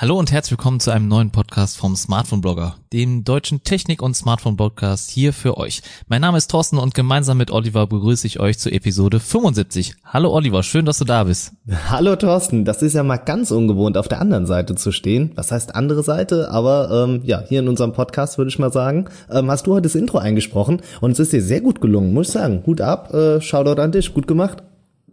[0.00, 4.14] Hallo und herzlich willkommen zu einem neuen Podcast vom Smartphone Blogger, dem deutschen Technik- und
[4.14, 5.82] Smartphone Podcast hier für euch.
[6.06, 9.96] Mein Name ist Thorsten und gemeinsam mit Oliver begrüße ich euch zur Episode 75.
[10.04, 11.50] Hallo Oliver, schön, dass du da bist.
[11.90, 15.32] Hallo Thorsten, das ist ja mal ganz ungewohnt, auf der anderen Seite zu stehen.
[15.34, 16.52] Was heißt andere Seite?
[16.52, 19.88] Aber ähm, ja, hier in unserem Podcast würde ich mal sagen, ähm, hast du heute
[19.88, 22.62] das Intro eingesprochen und es ist dir sehr gut gelungen, muss ich sagen.
[22.66, 24.62] Hut ab, äh, Shoutout an dich, gut gemacht.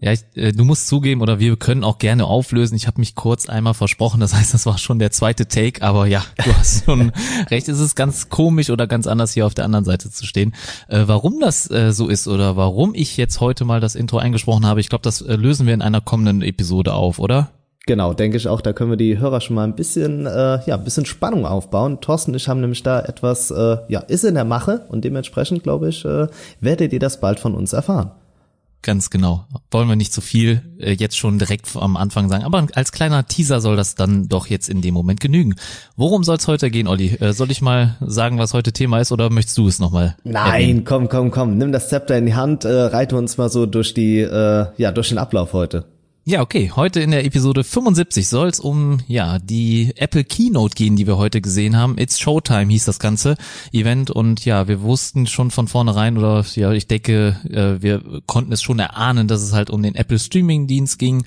[0.01, 2.75] Ja, ich, äh, du musst zugeben oder wir können auch gerne auflösen.
[2.75, 6.05] Ich habe mich kurz einmal versprochen, das heißt, das war schon der zweite Take, aber
[6.05, 7.11] ja, du hast schon
[7.49, 7.67] recht.
[7.69, 10.53] Es ist ganz komisch oder ganz anders hier auf der anderen Seite zu stehen.
[10.87, 14.65] Äh, warum das äh, so ist oder warum ich jetzt heute mal das Intro eingesprochen
[14.65, 17.51] habe, ich glaube, das äh, lösen wir in einer kommenden Episode auf, oder?
[17.87, 20.75] Genau, denke ich auch, da können wir die Hörer schon mal ein bisschen, äh, ja,
[20.75, 22.01] ein bisschen Spannung aufbauen.
[22.01, 25.61] Thorsten und ich haben nämlich da etwas, äh, ja, ist in der Mache und dementsprechend,
[25.61, 26.27] glaube ich, äh,
[26.59, 28.11] werdet ihr das bald von uns erfahren.
[28.85, 29.47] Ganz genau.
[29.71, 33.25] Wollen wir nicht zu viel äh, jetzt schon direkt am Anfang sagen, aber als kleiner
[33.25, 35.55] Teaser soll das dann doch jetzt in dem Moment genügen.
[35.95, 37.15] Worum soll es heute gehen, Olli?
[37.15, 40.15] Äh, soll ich mal sagen, was heute Thema ist oder möchtest du es nochmal?
[40.23, 40.83] Nein, erwähnen?
[40.83, 43.95] komm, komm, komm, nimm das Zepter in die Hand, äh, reite uns mal so durch
[43.95, 45.85] die, äh, ja, durch den Ablauf heute.
[46.27, 46.71] Ja, okay.
[46.75, 51.17] Heute in der Episode 75 soll es um ja die Apple Keynote gehen, die wir
[51.17, 51.99] heute gesehen haben.
[51.99, 53.35] It's Showtime hieß das ganze
[53.71, 58.51] Event und ja, wir wussten schon von vornherein oder ja, ich denke, äh, wir konnten
[58.53, 61.25] es schon erahnen, dass es halt um den Apple Streaming Dienst ging.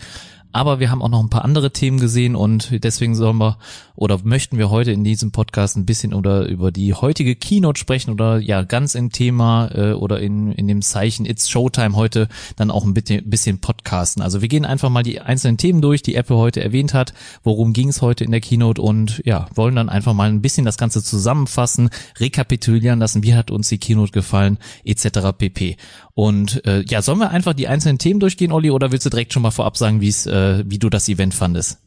[0.52, 3.58] Aber wir haben auch noch ein paar andere Themen gesehen und deswegen sollen wir
[3.98, 8.12] oder möchten wir heute in diesem Podcast ein bisschen oder über die heutige Keynote sprechen
[8.12, 12.70] oder ja ganz im Thema äh, oder in, in dem Zeichen It's Showtime heute dann
[12.70, 14.22] auch ein bisschen, bisschen podcasten.
[14.22, 17.72] Also wir gehen einfach mal die einzelnen Themen durch, die Apple heute erwähnt hat, worum
[17.72, 20.78] ging es heute in der Keynote und ja, wollen dann einfach mal ein bisschen das
[20.78, 25.32] Ganze zusammenfassen, rekapitulieren lassen, wie hat uns die Keynote gefallen, etc.
[25.36, 25.76] pp.
[26.18, 29.32] Und äh, ja, sollen wir einfach die einzelnen Themen durchgehen, Olli, oder willst du direkt
[29.32, 30.32] schon mal vorab sagen, wie es, äh,
[30.66, 31.78] wie du das Event fandest?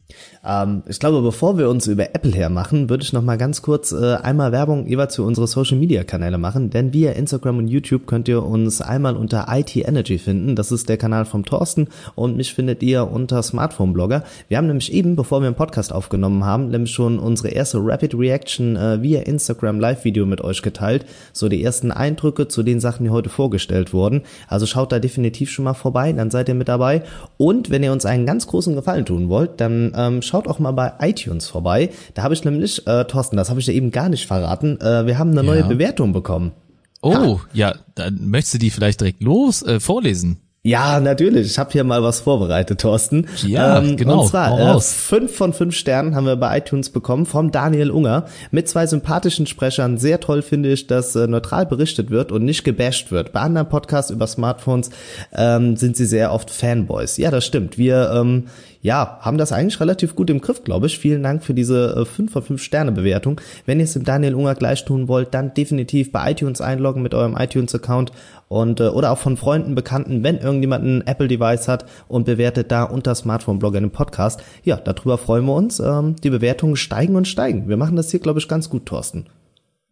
[0.44, 3.92] Ähm, ich glaube, bevor wir uns über Apple hermachen, würde ich noch mal ganz kurz
[3.92, 8.06] äh, einmal Werbung jeweils für unsere Social Media Kanäle machen, denn via Instagram und YouTube
[8.06, 10.56] könnt ihr uns einmal unter IT Energy finden.
[10.56, 14.24] Das ist der Kanal vom Thorsten und mich findet ihr unter Smartphone Blogger.
[14.48, 18.14] Wir haben nämlich eben, bevor wir einen Podcast aufgenommen haben, nämlich schon unsere erste Rapid
[18.14, 21.06] Reaction äh, via Instagram Live Video mit euch geteilt.
[21.32, 24.22] So die ersten Eindrücke zu den Sachen, die heute vorgestellt wurden.
[24.48, 27.02] Also schaut da definitiv schon mal vorbei, dann seid ihr mit dabei.
[27.36, 30.72] Und wenn ihr uns einen ganz großen Gefallen tun wollt, dann ähm, schaut auch mal
[30.72, 31.90] bei iTunes vorbei.
[32.14, 35.06] Da habe ich nämlich, äh, Thorsten, das habe ich dir eben gar nicht verraten, äh,
[35.06, 36.52] wir haben eine neue Bewertung bekommen.
[37.00, 37.40] Oh, ha.
[37.52, 40.38] ja, dann möchtest du die vielleicht direkt los äh, vorlesen.
[40.64, 41.48] Ja, natürlich.
[41.48, 43.26] Ich habe hier mal was vorbereitet, Thorsten.
[43.44, 44.20] Ja, ähm, genau.
[44.20, 48.26] Und zwar äh, fünf von fünf Sternen haben wir bei iTunes bekommen vom Daniel Unger
[48.52, 49.98] mit zwei sympathischen Sprechern.
[49.98, 53.32] Sehr toll finde ich, dass äh, neutral berichtet wird und nicht gebasht wird.
[53.32, 54.90] Bei anderen Podcasts über Smartphones
[55.32, 57.16] ähm, sind sie sehr oft Fanboys.
[57.16, 57.76] Ja, das stimmt.
[57.76, 58.44] Wir ähm,
[58.82, 60.98] ja, haben das eigentlich relativ gut im Griff, glaube ich.
[60.98, 63.40] Vielen Dank für diese äh, 5 von 5 Sterne Bewertung.
[63.64, 67.14] Wenn ihr es dem Daniel Unger gleich tun wollt, dann definitiv bei iTunes einloggen mit
[67.14, 68.10] eurem iTunes Account
[68.52, 72.70] und äh, oder auch von Freunden, Bekannten, wenn irgendjemand ein Apple Device hat und bewertet
[72.70, 74.42] da unter Smartphone Blogger einen Podcast.
[74.62, 75.80] Ja, darüber freuen wir uns.
[75.80, 77.68] Ähm, die Bewertungen steigen und steigen.
[77.68, 79.26] Wir machen das hier, glaube ich, ganz gut, Thorsten.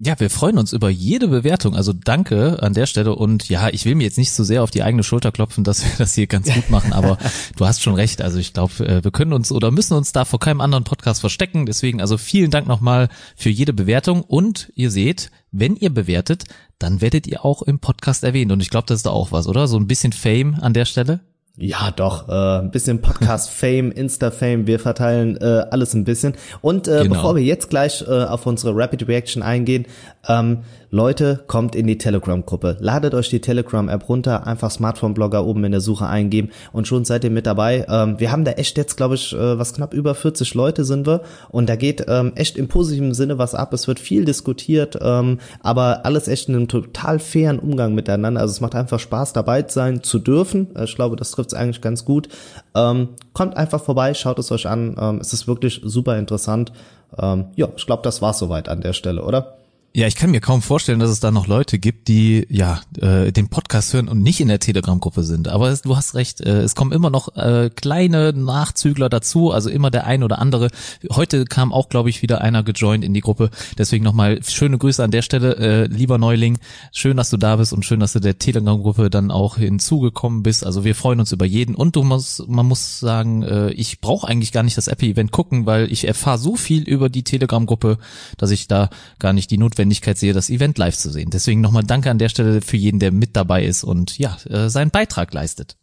[0.03, 1.75] Ja, wir freuen uns über jede Bewertung.
[1.75, 3.15] Also danke an der Stelle.
[3.15, 5.84] Und ja, ich will mir jetzt nicht so sehr auf die eigene Schulter klopfen, dass
[5.84, 7.19] wir das hier ganz gut machen, aber
[7.56, 8.22] du hast schon recht.
[8.22, 11.20] Also ich glaube, äh, wir können uns oder müssen uns da vor keinem anderen Podcast
[11.20, 11.66] verstecken.
[11.66, 14.22] Deswegen also vielen Dank nochmal für jede Bewertung.
[14.22, 16.44] Und ihr seht, wenn ihr bewertet,
[16.80, 18.50] dann werdet ihr auch im Podcast erwähnt.
[18.50, 19.68] Und ich glaube, das ist da auch was, oder?
[19.68, 21.20] So ein bisschen Fame an der Stelle.
[21.56, 26.34] Ja, doch, äh, ein bisschen Podcast-Fame, Insta-Fame, wir verteilen äh, alles ein bisschen.
[26.62, 27.16] Und äh, genau.
[27.16, 29.84] bevor wir jetzt gleich äh, auf unsere Rapid Reaction eingehen,
[30.28, 30.58] ähm,
[30.91, 32.76] Leute, kommt in die Telegram-Gruppe.
[32.81, 37.25] Ladet euch die Telegram-App runter, einfach Smartphone-Blogger oben in der Suche eingeben und schon seid
[37.25, 37.86] ihr mit dabei.
[37.88, 41.06] Ähm, wir haben da echt jetzt, glaube ich, äh, was knapp über 40 Leute sind
[41.06, 43.72] wir und da geht ähm, echt im positiven Sinne was ab.
[43.72, 48.40] Es wird viel diskutiert, ähm, aber alles echt in einem total fairen Umgang miteinander.
[48.40, 50.75] Also es macht einfach Spaß, dabei sein zu dürfen.
[50.75, 52.28] Äh, ich glaube, das trifft es eigentlich ganz gut.
[52.75, 54.96] Ähm, kommt einfach vorbei, schaut es euch an.
[55.00, 56.72] Ähm, es ist wirklich super interessant.
[57.20, 59.56] Ja, ich glaube, das war's soweit an der Stelle, oder?
[59.92, 63.32] Ja, ich kann mir kaum vorstellen, dass es da noch Leute gibt, die ja äh,
[63.32, 65.48] den Podcast hören und nicht in der Telegram-Gruppe sind.
[65.48, 69.69] Aber es, du hast recht, äh, es kommen immer noch äh, kleine Nachzügler dazu, also
[69.69, 70.69] immer der ein oder andere.
[71.10, 73.50] Heute kam auch, glaube ich, wieder einer gejoint in die Gruppe.
[73.78, 76.58] Deswegen nochmal schöne Grüße an der Stelle, äh, lieber Neuling.
[76.93, 80.64] Schön, dass du da bist und schön, dass du der Telegram-Gruppe dann auch hinzugekommen bist.
[80.64, 81.75] Also wir freuen uns über jeden.
[81.75, 85.66] Und du musst, man muss sagen, äh, ich brauche eigentlich gar nicht das Apple-Event gucken,
[85.66, 87.98] weil ich erfahre so viel über die Telegram-Gruppe,
[88.38, 88.88] dass ich da
[89.19, 91.31] gar nicht die Notwendigkeit Notwendigkeit sehe, das Event live zu sehen.
[91.31, 94.69] Deswegen nochmal Danke an der Stelle für jeden, der mit dabei ist und ja, äh,
[94.69, 95.77] seinen Beitrag leistet.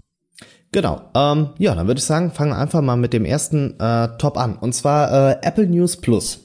[0.72, 1.02] Genau.
[1.16, 4.38] Ähm, ja, dann würde ich sagen, fangen wir einfach mal mit dem ersten äh, Top
[4.38, 4.58] an.
[4.58, 6.40] Und zwar äh, Apple News Plus.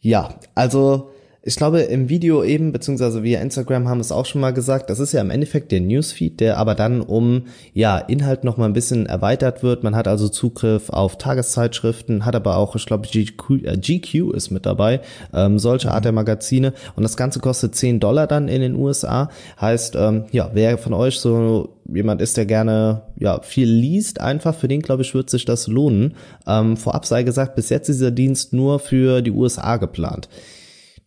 [0.00, 1.10] Ja, also
[1.48, 4.90] ich glaube, im Video eben, beziehungsweise via Instagram haben wir es auch schon mal gesagt,
[4.90, 8.66] das ist ja im Endeffekt der Newsfeed, der aber dann um, ja, Inhalt noch mal
[8.66, 9.82] ein bisschen erweitert wird.
[9.82, 14.50] Man hat also Zugriff auf Tageszeitschriften, hat aber auch, ich glaube, GQ, äh, GQ ist
[14.50, 15.00] mit dabei,
[15.32, 16.74] ähm, solche Art der Magazine.
[16.96, 19.30] Und das Ganze kostet 10 Dollar dann in den USA.
[19.58, 24.54] Heißt, ähm, ja, wer von euch so jemand ist, der gerne ja viel liest, einfach
[24.54, 26.14] für den glaube ich wird sich das lohnen.
[26.46, 30.28] Ähm, vorab sei gesagt, bis jetzt ist dieser Dienst nur für die USA geplant.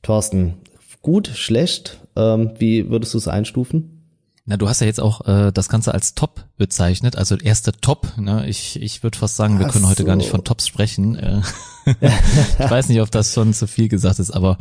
[0.01, 0.55] Thorsten,
[1.01, 1.99] gut, schlecht?
[2.15, 4.01] Ähm, wie würdest du es einstufen?
[4.45, 8.17] Na, du hast ja jetzt auch äh, das Ganze als Top bezeichnet, also erste Top.
[8.17, 8.47] Ne?
[8.47, 11.15] Ich, ich würde fast sagen, wir Ach können heute gar nicht von Tops sprechen.
[11.15, 11.41] Äh,
[11.85, 14.57] ich weiß nicht, ob das schon zu viel gesagt ist, aber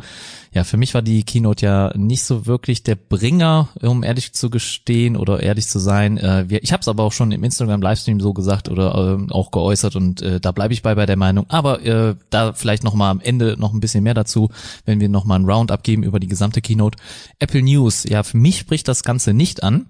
[0.53, 4.49] ja, für mich war die Keynote ja nicht so wirklich der Bringer, um ehrlich zu
[4.49, 6.17] gestehen oder ehrlich zu sein.
[6.17, 9.95] Äh, ich habe es aber auch schon im Instagram-Livestream so gesagt oder äh, auch geäußert
[9.95, 11.45] und äh, da bleibe ich bei bei der Meinung.
[11.47, 14.49] Aber äh, da vielleicht noch mal am Ende noch ein bisschen mehr dazu,
[14.83, 16.97] wenn wir noch mal ein Roundup geben über die gesamte Keynote.
[17.39, 19.85] Apple News, ja, für mich spricht das Ganze nicht an.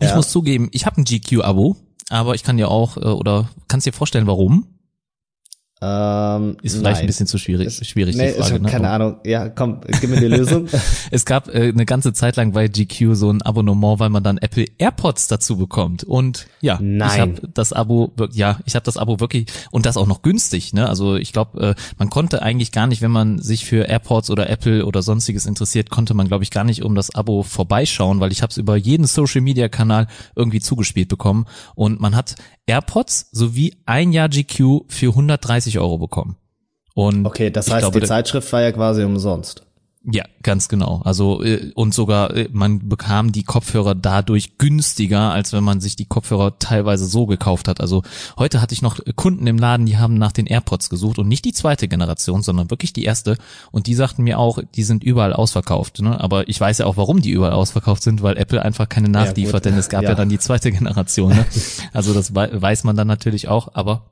[0.00, 0.16] Ich ja.
[0.16, 1.76] muss zugeben, ich habe ein GQ-Abo,
[2.08, 4.66] aber ich kann dir auch oder kannst dir vorstellen, warum?
[5.84, 6.96] Ähm, ist vielleicht nein.
[7.00, 8.54] ein bisschen zu schwierig, ist, schwierig nee, die Frage.
[8.54, 8.70] Ist, ne?
[8.70, 9.16] keine Ahnung.
[9.24, 10.68] Ja, komm, gib mir die Lösung.
[11.10, 14.38] es gab äh, eine ganze Zeit lang bei GQ so ein Abonnement, weil man dann
[14.38, 16.04] Apple AirPods dazu bekommt.
[16.04, 17.10] Und ja, nein.
[17.12, 20.72] ich habe das Abo, ja, ich habe das Abo wirklich und das auch noch günstig.
[20.72, 20.88] Ne?
[20.88, 24.48] Also ich glaube, äh, man konnte eigentlich gar nicht, wenn man sich für AirPods oder
[24.48, 28.30] Apple oder sonstiges interessiert, konnte man glaube ich gar nicht um das Abo vorbeischauen, weil
[28.30, 30.06] ich habe es über jeden Social Media Kanal
[30.36, 32.36] irgendwie zugespielt bekommen und man hat
[32.66, 36.36] AirPods sowie ein Jahr GQ für 130 Euro bekommen.
[36.94, 39.64] Und okay, das heißt, glaube, die Zeitschrift war ja quasi umsonst.
[40.04, 41.00] Ja, ganz genau.
[41.04, 45.94] Also äh, und sogar äh, man bekam die Kopfhörer dadurch günstiger, als wenn man sich
[45.94, 47.80] die Kopfhörer teilweise so gekauft hat.
[47.80, 48.02] Also
[48.36, 51.44] heute hatte ich noch Kunden im Laden, die haben nach den AirPods gesucht und nicht
[51.44, 53.36] die zweite Generation, sondern wirklich die erste.
[53.70, 56.00] Und die sagten mir auch, die sind überall ausverkauft.
[56.00, 56.18] Ne?
[56.20, 59.64] Aber ich weiß ja auch, warum die überall ausverkauft sind, weil Apple einfach keine nachliefert,
[59.64, 60.10] ja, denn es gab ja.
[60.10, 61.30] ja dann die zweite Generation.
[61.30, 61.46] Ne?
[61.92, 63.74] Also das weiß man dann natürlich auch.
[63.74, 64.11] Aber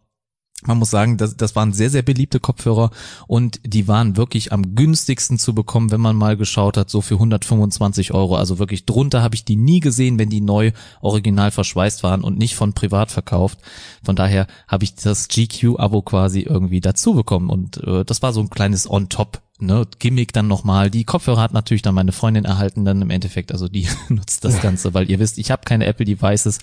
[0.67, 2.91] man muss sagen, das, das waren sehr, sehr beliebte Kopfhörer
[3.27, 7.15] und die waren wirklich am günstigsten zu bekommen, wenn man mal geschaut hat, so für
[7.15, 8.37] 125 Euro.
[8.37, 12.39] Also wirklich drunter habe ich die nie gesehen, wenn die neu original verschweißt waren und
[12.39, 13.59] nicht von privat verkauft.
[14.05, 18.41] Von daher habe ich das GQ-Abo quasi irgendwie dazu bekommen und äh, das war so
[18.41, 20.91] ein kleines On-Top ne, Gimmick dann nochmal.
[20.91, 24.61] Die Kopfhörer hat natürlich dann meine Freundin erhalten, dann im Endeffekt, also die nutzt das
[24.61, 26.59] Ganze, weil ihr wisst, ich habe keine Apple Devices.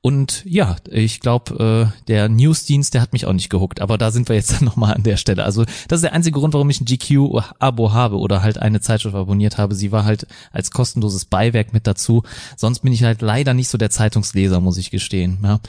[0.00, 4.10] Und ja, ich glaube, äh, der Newsdienst, der hat mich auch nicht gehuckt, aber da
[4.10, 5.44] sind wir jetzt dann nochmal an der Stelle.
[5.44, 9.16] Also das ist der einzige Grund, warum ich ein GQ-Abo habe oder halt eine Zeitschrift
[9.16, 9.74] abonniert habe.
[9.74, 12.22] Sie war halt als kostenloses Beiwerk mit dazu.
[12.56, 15.38] Sonst bin ich halt leider nicht so der Zeitungsleser, muss ich gestehen.
[15.42, 15.60] Ja.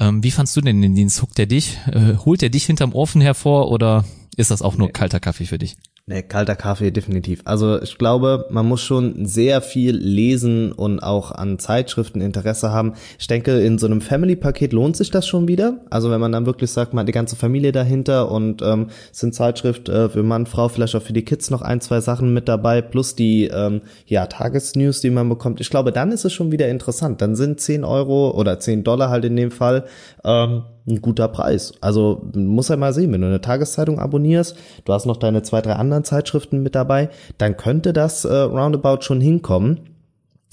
[0.00, 1.20] Ähm, wie fandst du denn den Dienst?
[1.22, 1.78] Huckt er dich?
[1.86, 4.04] Äh, holt er dich hinterm Ofen hervor oder
[4.36, 5.76] ist das auch nur kalter Kaffee für dich?
[6.04, 7.42] Nee, kalter Kaffee definitiv.
[7.44, 12.94] Also ich glaube, man muss schon sehr viel lesen und auch an Zeitschriften Interesse haben.
[13.20, 15.78] Ich denke, in so einem Family-Paket lohnt sich das schon wieder.
[15.90, 19.32] Also wenn man dann wirklich sagt, man hat die ganze Familie dahinter und ähm, sind
[19.32, 22.48] Zeitschrift äh, für Mann, Frau, vielleicht auch für die Kids noch ein, zwei Sachen mit
[22.48, 25.60] dabei, plus die ähm, ja, Tagesnews, die man bekommt.
[25.60, 27.22] Ich glaube, dann ist es schon wieder interessant.
[27.22, 29.84] Dann sind 10 Euro oder 10 Dollar halt in dem Fall
[30.24, 31.72] ähm, ein guter Preis.
[31.80, 35.60] Also muss ja mal sehen, wenn du eine Tageszeitung abonnierst, du hast noch deine zwei,
[35.60, 39.80] drei anderen Zeitschriften mit dabei, dann könnte das äh, roundabout schon hinkommen.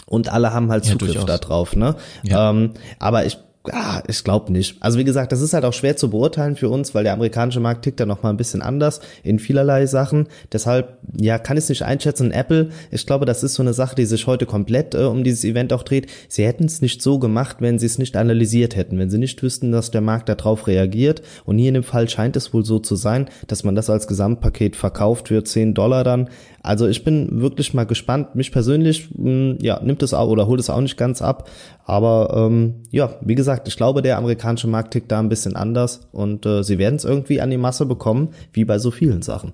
[0.05, 1.95] Und alle haben halt Zugriff ja, da drauf, ne?
[2.23, 2.49] Ja.
[2.49, 4.77] Ähm, aber ich Ah, ich glaube nicht.
[4.79, 7.59] Also wie gesagt, das ist halt auch schwer zu beurteilen für uns, weil der amerikanische
[7.59, 10.27] Markt tickt da noch mal ein bisschen anders in vielerlei Sachen.
[10.53, 12.31] Deshalb, ja, kann ich es nicht einschätzen.
[12.31, 15.43] Apple, ich glaube, das ist so eine Sache, die sich heute komplett äh, um dieses
[15.43, 16.07] Event auch dreht.
[16.29, 19.43] Sie hätten es nicht so gemacht, wenn sie es nicht analysiert hätten, wenn sie nicht
[19.43, 21.21] wüssten, dass der Markt darauf reagiert.
[21.43, 24.07] Und hier in dem Fall scheint es wohl so zu sein, dass man das als
[24.07, 26.29] Gesamtpaket verkauft für 10 Dollar dann.
[26.69, 28.35] Also ich bin wirklich mal gespannt.
[28.35, 31.49] Mich persönlich, mh, hm, ja, nimmt es auch oder holt es auch nicht ganz ab.
[31.83, 36.01] Aber ähm, ja, wie gesagt, ich glaube, der amerikanische Markt tickt da ein bisschen anders
[36.11, 39.53] und äh, sie werden es irgendwie an die Masse bekommen, wie bei so vielen Sachen.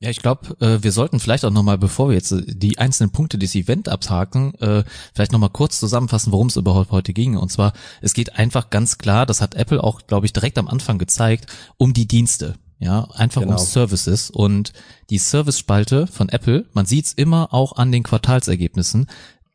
[0.00, 3.12] Ja, ich glaube, äh, wir sollten vielleicht auch nochmal, bevor wir jetzt äh, die einzelnen
[3.12, 4.82] Punkte des Event abhaken, äh,
[5.14, 7.36] vielleicht nochmal kurz zusammenfassen, worum es überhaupt heute ging.
[7.36, 10.66] Und zwar, es geht einfach ganz klar, das hat Apple auch, glaube ich, direkt am
[10.66, 13.58] Anfang gezeigt, um die Dienste ja, einfach genau.
[13.58, 14.72] um Services und
[15.10, 19.06] die Service-Spalte von Apple, man sieht's immer auch an den Quartalsergebnissen,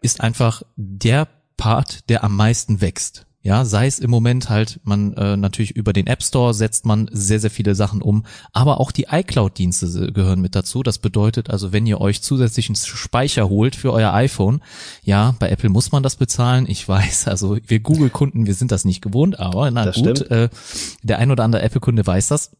[0.01, 1.27] ist einfach der
[1.57, 3.25] Part, der am meisten wächst.
[3.41, 7.07] Ja, sei es im Moment halt, man äh, natürlich über den App Store setzt man
[7.11, 10.81] sehr, sehr viele Sachen um, aber auch die iCloud-Dienste gehören mit dazu.
[10.81, 14.61] Das bedeutet also, wenn ihr euch zusätzlichen Speicher holt für euer iPhone,
[15.03, 16.65] ja, bei Apple muss man das bezahlen.
[16.67, 20.49] Ich weiß, also wir Google-Kunden, wir sind das nicht gewohnt, aber na das gut, äh,
[21.03, 22.51] der ein oder andere Apple-Kunde weiß das.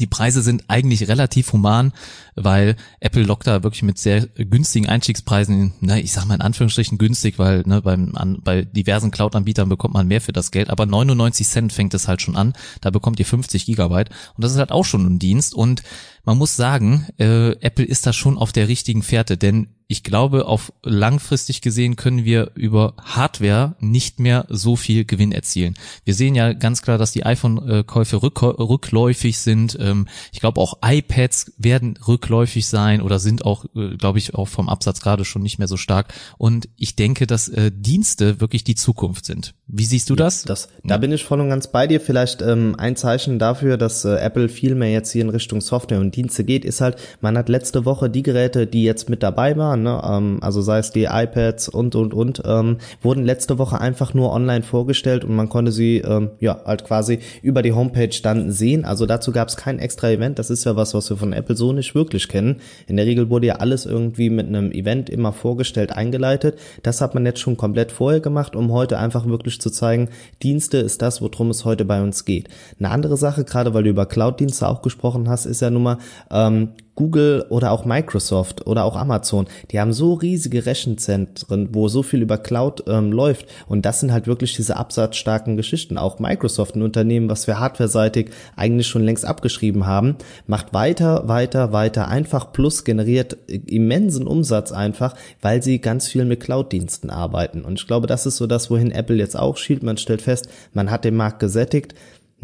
[0.00, 1.92] Die Preise sind eigentlich relativ human,
[2.34, 6.98] weil Apple lockt da wirklich mit sehr günstigen Einstiegspreisen, ne, ich sag mal in Anführungsstrichen
[6.98, 10.86] günstig, weil ne, beim, an, bei diversen Cloud-Anbietern bekommt man mehr für das Geld, aber
[10.86, 14.10] 99 Cent fängt es halt schon an, da bekommt ihr 50 Gigabyte.
[14.36, 15.54] Und das ist halt auch schon ein Dienst.
[15.54, 15.82] Und
[16.24, 20.46] man muss sagen, äh, Apple ist da schon auf der richtigen Fährte, denn ich glaube,
[20.46, 25.74] auf langfristig gesehen können wir über Hardware nicht mehr so viel Gewinn erzielen.
[26.04, 29.76] Wir sehen ja ganz klar, dass die iPhone-Käufe rückläufig sind.
[29.78, 34.48] Ähm, ich glaube, auch iPads werden rückläufig sein oder sind auch, äh, glaube ich, auch
[34.48, 36.14] vom Absatz gerade schon nicht mehr so stark.
[36.38, 39.54] Und ich denke, dass äh, Dienste wirklich die Zukunft sind.
[39.66, 40.42] Wie siehst du das?
[40.42, 42.00] das da bin ich voll und ganz bei dir.
[42.00, 46.00] Vielleicht ähm, ein Zeichen dafür, dass äh, Apple viel mehr jetzt hier in Richtung Software
[46.00, 49.56] und Dienste geht, ist halt, man hat letzte Woche die Geräte, die jetzt mit dabei
[49.56, 53.80] waren, ne, ähm, also sei es die iPads und und und, ähm, wurden letzte Woche
[53.80, 58.14] einfach nur online vorgestellt und man konnte sie ähm, ja halt quasi über die Homepage
[58.22, 58.84] dann sehen.
[58.84, 60.38] Also dazu gab es kein extra Event.
[60.38, 62.60] Das ist ja was, was wir von Apple so nicht wirklich kennen.
[62.86, 66.58] In der Regel wurde ja alles irgendwie mit einem Event immer vorgestellt, eingeleitet.
[66.82, 70.08] Das hat man jetzt schon komplett vorher gemacht, um heute einfach wirklich zu zeigen,
[70.42, 72.48] Dienste ist das, worum es heute bei uns geht.
[72.78, 75.98] Eine andere Sache, gerade weil du über Cloud-Dienste auch gesprochen hast, ist ja nun mal,
[76.30, 82.02] ähm, Google oder auch Microsoft oder auch Amazon, die haben so riesige Rechenzentren, wo so
[82.02, 83.46] viel über Cloud ähm, läuft.
[83.66, 85.98] Und das sind halt wirklich diese absatzstarken Geschichten.
[85.98, 91.72] Auch Microsoft, ein Unternehmen, was wir hardwareseitig eigentlich schon längst abgeschrieben haben, macht weiter, weiter,
[91.72, 97.64] weiter einfach plus generiert immensen Umsatz einfach, weil sie ganz viel mit Cloud-Diensten arbeiten.
[97.64, 99.82] Und ich glaube, das ist so das, wohin Apple jetzt auch schielt.
[99.82, 101.94] Man stellt fest, man hat den Markt gesättigt.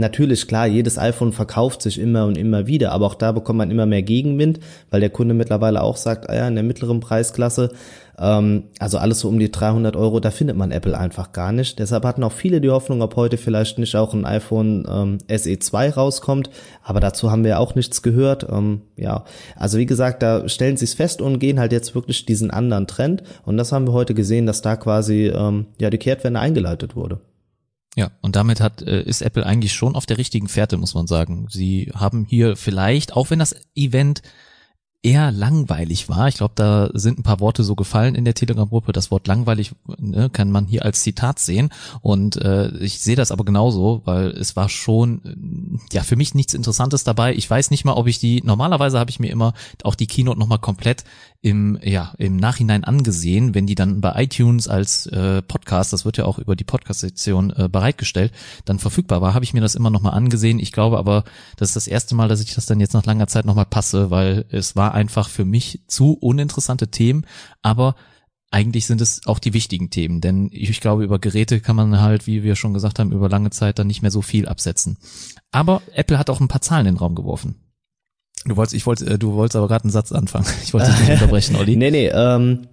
[0.00, 3.70] Natürlich, klar, jedes iPhone verkauft sich immer und immer wieder, aber auch da bekommt man
[3.70, 4.58] immer mehr Gegenwind,
[4.90, 7.70] weil der Kunde mittlerweile auch sagt, ah ja, in der mittleren Preisklasse,
[8.18, 11.78] ähm, also alles so um die 300 Euro, da findet man Apple einfach gar nicht.
[11.78, 15.92] Deshalb hatten auch viele die Hoffnung, ob heute vielleicht nicht auch ein iPhone ähm, SE2
[15.92, 16.48] rauskommt,
[16.82, 18.46] aber dazu haben wir auch nichts gehört.
[18.50, 22.24] Ähm, ja, also wie gesagt, da stellen sie es fest und gehen halt jetzt wirklich
[22.24, 25.98] diesen anderen Trend und das haben wir heute gesehen, dass da quasi ähm, ja die
[25.98, 27.20] Kehrtwende eingeleitet wurde.
[27.96, 31.06] Ja, und damit hat äh, ist Apple eigentlich schon auf der richtigen Fährte, muss man
[31.06, 31.46] sagen.
[31.50, 34.22] Sie haben hier vielleicht, auch wenn das Event
[35.02, 36.28] eher langweilig war.
[36.28, 38.92] Ich glaube, da sind ein paar Worte so gefallen in der Telegram-Gruppe.
[38.92, 41.70] Das Wort langweilig ne, kann man hier als Zitat sehen.
[42.02, 46.34] Und äh, ich sehe das aber genauso, weil es war schon äh, ja für mich
[46.34, 47.34] nichts Interessantes dabei.
[47.34, 48.42] Ich weiß nicht mal, ob ich die.
[48.44, 49.54] Normalerweise habe ich mir immer
[49.84, 51.04] auch die Keynote nochmal komplett
[51.42, 56.18] im ja im Nachhinein angesehen, wenn die dann bei iTunes als äh, Podcast, das wird
[56.18, 58.32] ja auch über die Podcast-Sektion äh, bereitgestellt,
[58.66, 60.58] dann verfügbar war, habe ich mir das immer nochmal angesehen.
[60.58, 61.24] Ich glaube aber,
[61.56, 64.10] das ist das erste Mal, dass ich das dann jetzt nach langer Zeit nochmal passe,
[64.10, 67.24] weil es war einfach für mich zu uninteressante Themen,
[67.62, 67.94] aber
[68.50, 72.26] eigentlich sind es auch die wichtigen Themen, denn ich glaube, über Geräte kann man halt,
[72.26, 74.98] wie wir schon gesagt haben, über lange Zeit dann nicht mehr so viel absetzen.
[75.52, 77.69] Aber Apple hat auch ein paar Zahlen in den Raum geworfen.
[78.46, 80.46] Du wolltest, ich wollte, äh, du wolltest aber gerade einen Satz anfangen.
[80.62, 81.76] Ich wollte dich nicht unterbrechen, Olli.
[81.76, 82.66] nee, nee, ähm,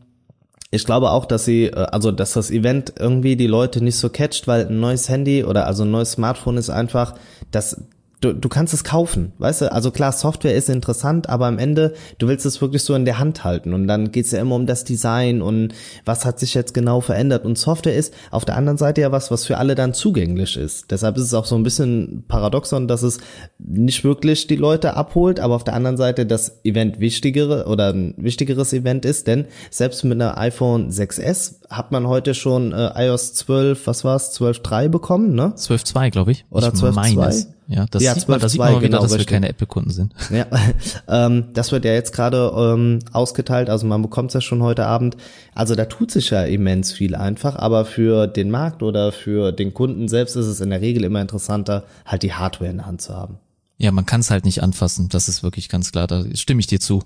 [0.71, 4.09] ich glaube auch, dass sie, äh, also dass das Event irgendwie die Leute nicht so
[4.09, 7.15] catcht, weil ein neues Handy oder also ein neues Smartphone ist einfach,
[7.51, 7.81] das
[8.21, 9.71] du, du kannst es kaufen, weißt du?
[9.71, 13.19] Also klar, Software ist interessant, aber am Ende, du willst es wirklich so in der
[13.19, 15.73] Hand halten und dann geht's ja immer um das Design und
[16.05, 19.29] was hat sich jetzt genau verändert und Software ist auf der anderen Seite ja was,
[19.29, 20.89] was für alle dann zugänglich ist.
[20.91, 23.19] Deshalb ist es auch so ein bisschen paradoxon, dass es
[23.59, 28.15] nicht wirklich die Leute abholt, aber auf der anderen Seite das Event wichtigere oder ein
[28.17, 33.33] wichtigeres Event ist, denn selbst mit einer iPhone 6s hat man heute schon äh, iOS
[33.35, 35.53] 12, was war's, 12.3 bekommen, ne?
[35.55, 36.45] 12.2, glaube ich.
[36.49, 37.47] Oder 12.2?
[37.67, 39.91] Ja, das ja, sieht man, das sieht man mal wieder, genau, dass wir keine Apple-Kunden
[39.91, 40.13] sind.
[40.29, 40.45] Ja,
[41.07, 44.85] ähm, das wird ja jetzt gerade ähm, ausgeteilt, also man bekommt es ja schon heute
[44.85, 45.17] Abend.
[45.53, 49.73] Also da tut sich ja immens viel einfach, aber für den Markt oder für den
[49.73, 53.01] Kunden selbst ist es in der Regel immer interessanter, halt die Hardware in der Hand
[53.01, 53.37] zu haben.
[53.77, 56.67] Ja, man kann es halt nicht anfassen, das ist wirklich ganz klar, da stimme ich
[56.67, 57.03] dir zu.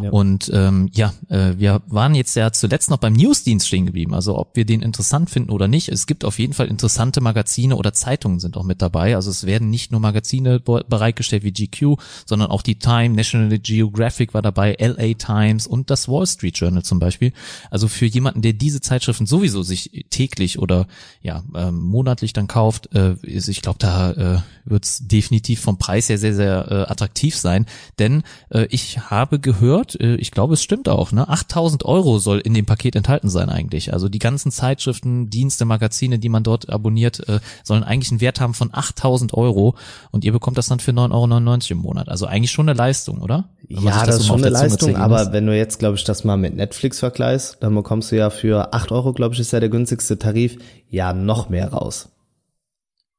[0.00, 0.10] Ja.
[0.10, 4.14] Und ähm, ja, äh, wir waren jetzt ja zuletzt noch beim Newsdienst stehen geblieben.
[4.14, 5.88] Also ob wir den interessant finden oder nicht.
[5.88, 9.14] Es gibt auf jeden Fall interessante Magazine oder Zeitungen sind auch mit dabei.
[9.16, 14.34] Also es werden nicht nur Magazine bereitgestellt wie GQ, sondern auch die Time, National Geographic
[14.34, 17.32] war dabei, LA Times und das Wall Street Journal zum Beispiel.
[17.70, 20.86] Also für jemanden, der diese Zeitschriften sowieso sich täglich oder
[21.22, 25.78] ja ähm, monatlich dann kauft, äh, ist, ich glaube, da äh, wird es definitiv vom
[25.78, 27.66] Preis her sehr, sehr äh, attraktiv sein.
[27.98, 31.28] Denn äh, ich habe gehört, gehört, äh, ich glaube, es stimmt auch, ne?
[31.28, 33.92] 8000 Euro soll in dem Paket enthalten sein eigentlich.
[33.92, 38.40] Also die ganzen Zeitschriften, Dienste, Magazine, die man dort abonniert, äh, sollen eigentlich einen Wert
[38.40, 39.74] haben von 8000 Euro
[40.10, 42.08] und ihr bekommt das dann für 9,99 Euro im Monat.
[42.08, 43.48] Also eigentlich schon eine Leistung, oder?
[43.68, 46.36] ja, das, das ist schon eine Leistung, aber wenn du jetzt, glaube ich, das mal
[46.36, 49.68] mit Netflix vergleichst, dann bekommst du ja für 8 Euro, glaube ich, ist ja der
[49.68, 50.58] günstigste Tarif,
[50.90, 52.08] ja noch mehr raus.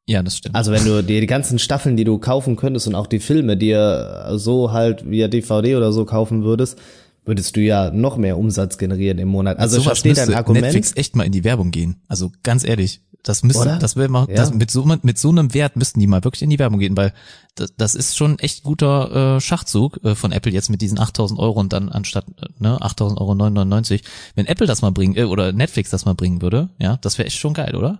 [0.05, 0.55] Ja, das stimmt.
[0.55, 3.55] Also wenn du dir die ganzen Staffeln, die du kaufen könntest und auch die Filme
[3.55, 6.77] dir so halt via DVD oder so kaufen würdest,
[7.25, 9.59] würdest du ja noch mehr Umsatz generieren im Monat.
[9.59, 10.65] Also ich verstehe dein Argument.
[10.65, 12.01] Netflix echt mal in die Werbung gehen.
[12.09, 13.79] Also ganz ehrlich, das müsste, Oder?
[13.79, 14.35] das will man, ja.
[14.35, 16.97] das, mit so mit so einem Wert müssten die mal wirklich in die Werbung gehen,
[16.97, 17.13] weil
[17.55, 21.39] das, das ist schon echt guter äh, Schachzug äh, von Apple jetzt mit diesen 8000
[21.39, 24.03] Euro und dann anstatt äh, ne 8000 Euro 999.
[24.35, 27.27] Wenn Apple das mal bringen äh, oder Netflix das mal bringen würde, ja, das wäre
[27.27, 27.99] echt schon geil, oder?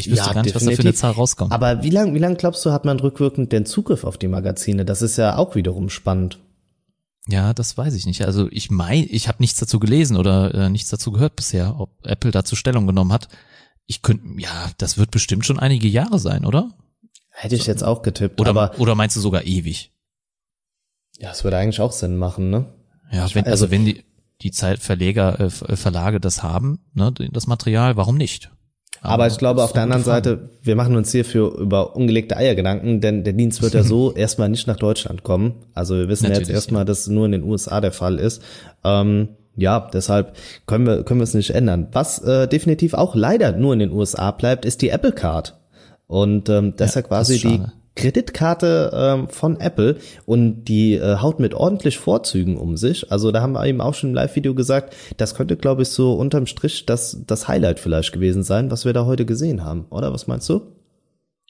[0.00, 0.70] Ich wüsste ja, gar nicht, definitiv.
[0.70, 1.52] was da für eine Zahl rauskommt.
[1.52, 4.84] Aber wie lang, wie lang glaubst du, hat man rückwirkend den Zugriff auf die Magazine?
[4.84, 6.38] Das ist ja auch wiederum spannend.
[7.26, 8.24] Ja, das weiß ich nicht.
[8.24, 11.90] Also ich meine, ich habe nichts dazu gelesen oder äh, nichts dazu gehört bisher, ob
[12.06, 13.28] Apple dazu Stellung genommen hat.
[13.86, 16.70] Ich könnte, ja, das wird bestimmt schon einige Jahre sein, oder?
[17.30, 18.40] Hätte ich jetzt auch getippt.
[18.40, 19.92] Oder, aber, oder meinst du sogar ewig?
[21.18, 22.66] Ja, es würde eigentlich auch Sinn machen, ne?
[23.10, 24.04] Ja, wenn, also, wenn die,
[24.42, 28.50] die Zeitverleger, äh, Verlage das haben, ne, das Material, warum nicht?
[29.00, 32.54] Aber, ich glaube, auf der anderen Seite, wir machen uns hier für über ungelegte Eier
[32.54, 35.54] Gedanken, denn der Dienst wird ja so erstmal nicht nach Deutschland kommen.
[35.74, 36.86] Also wir wissen Natürlich, jetzt erstmal, ja.
[36.86, 38.42] dass nur in den USA der Fall ist.
[38.84, 40.36] Ähm, ja, deshalb
[40.66, 41.88] können wir können wir es nicht ändern.
[41.92, 45.58] Was äh, definitiv auch leider nur in den USA bleibt, ist die Apple Card.
[46.06, 47.60] Und ähm, das ja, ist ja quasi die
[47.98, 53.10] Kreditkarte ähm, von Apple und die äh, haut mit ordentlich Vorzügen um sich.
[53.10, 56.12] Also da haben wir eben auch schon im Live-Video gesagt, das könnte, glaube ich, so
[56.12, 59.86] unterm Strich das, das Highlight vielleicht gewesen sein, was wir da heute gesehen haben.
[59.90, 60.77] Oder was meinst du?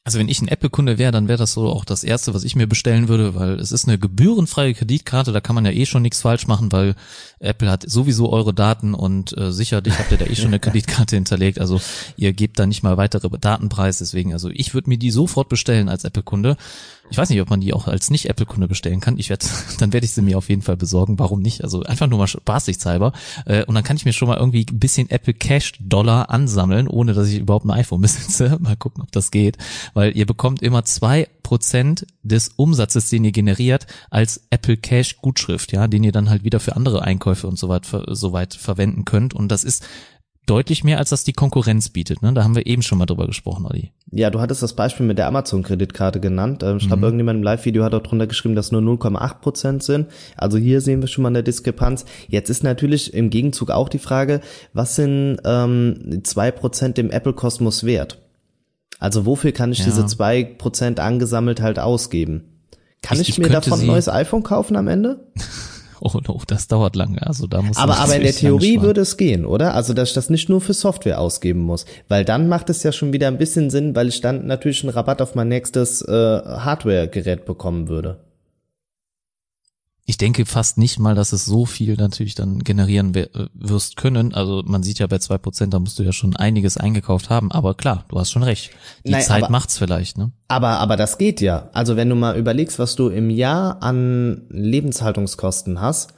[0.04, 2.56] Also wenn ich ein Apple-Kunde wäre, dann wäre das so auch das Erste, was ich
[2.56, 6.00] mir bestellen würde, weil es ist eine gebührenfreie Kreditkarte, da kann man ja eh schon
[6.00, 6.94] nichts falsch machen, weil
[7.40, 11.16] Apple hat sowieso eure Daten und äh, sicherlich habt ihr da eh schon eine Kreditkarte
[11.16, 11.78] hinterlegt, also
[12.16, 15.90] ihr gebt da nicht mal weitere Datenpreis, deswegen, also ich würde mir die sofort bestellen
[15.90, 16.56] als Apple-Kunde
[17.10, 19.18] ich weiß nicht, ob man die auch als Nicht-Apple-Kunde bestellen kann.
[19.18, 19.46] Ich werde,
[19.78, 21.18] dann werde ich sie mir auf jeden Fall besorgen.
[21.18, 21.64] Warum nicht?
[21.64, 23.12] Also einfach nur mal spaßigshalber.
[23.46, 26.88] Äh, und dann kann ich mir schon mal irgendwie ein bisschen Apple Cash Dollar ansammeln,
[26.88, 28.58] ohne dass ich überhaupt ein iPhone besitze.
[28.60, 29.58] Mal gucken, ob das geht.
[29.94, 35.72] Weil ihr bekommt immer zwei Prozent des Umsatzes, den ihr generiert, als Apple Cash Gutschrift,
[35.72, 39.04] ja, den ihr dann halt wieder für andere Einkäufe und so weit, so weit verwenden
[39.06, 39.32] könnt.
[39.32, 39.84] Und das ist
[40.48, 42.22] deutlich mehr, als das die Konkurrenz bietet.
[42.22, 42.32] Ne?
[42.32, 43.92] Da haben wir eben schon mal drüber gesprochen, Olli.
[44.10, 46.62] Ja, du hattest das Beispiel mit der Amazon-Kreditkarte genannt.
[46.62, 47.04] Ähm, ich glaube, mhm.
[47.04, 50.08] irgendjemand im Live-Video hat auch drunter geschrieben, dass nur 0,8 Prozent sind.
[50.36, 52.04] Also hier sehen wir schon mal eine Diskrepanz.
[52.28, 54.40] Jetzt ist natürlich im Gegenzug auch die Frage,
[54.72, 58.18] was sind ähm, zwei Prozent im Apple-Kosmos wert?
[58.98, 59.84] Also wofür kann ich ja.
[59.84, 62.44] diese zwei Prozent angesammelt halt ausgeben?
[63.02, 65.26] Kann ich, ich mir davon ein neues iPhone kaufen am Ende?
[66.08, 67.26] Oh no, das dauert lange.
[67.26, 69.74] Also da muss aber aber in der Theorie würde es gehen, oder?
[69.74, 72.92] Also dass ich das nicht nur für Software ausgeben muss, weil dann macht es ja
[72.92, 76.12] schon wieder ein bisschen Sinn, weil ich dann natürlich einen Rabatt auf mein nächstes äh,
[76.12, 78.18] Hardware-Gerät bekommen würde
[80.08, 84.32] ich denke fast nicht mal, dass es so viel natürlich dann generieren äh, wirst können.
[84.32, 87.52] Also man sieht ja bei zwei Prozent, da musst du ja schon einiges eingekauft haben.
[87.52, 88.70] Aber klar, du hast schon recht.
[89.04, 90.30] Die Nein, Zeit aber, macht's vielleicht, ne?
[90.48, 91.68] Aber, aber das geht ja.
[91.74, 96.14] Also wenn du mal überlegst, was du im Jahr an Lebenshaltungskosten hast,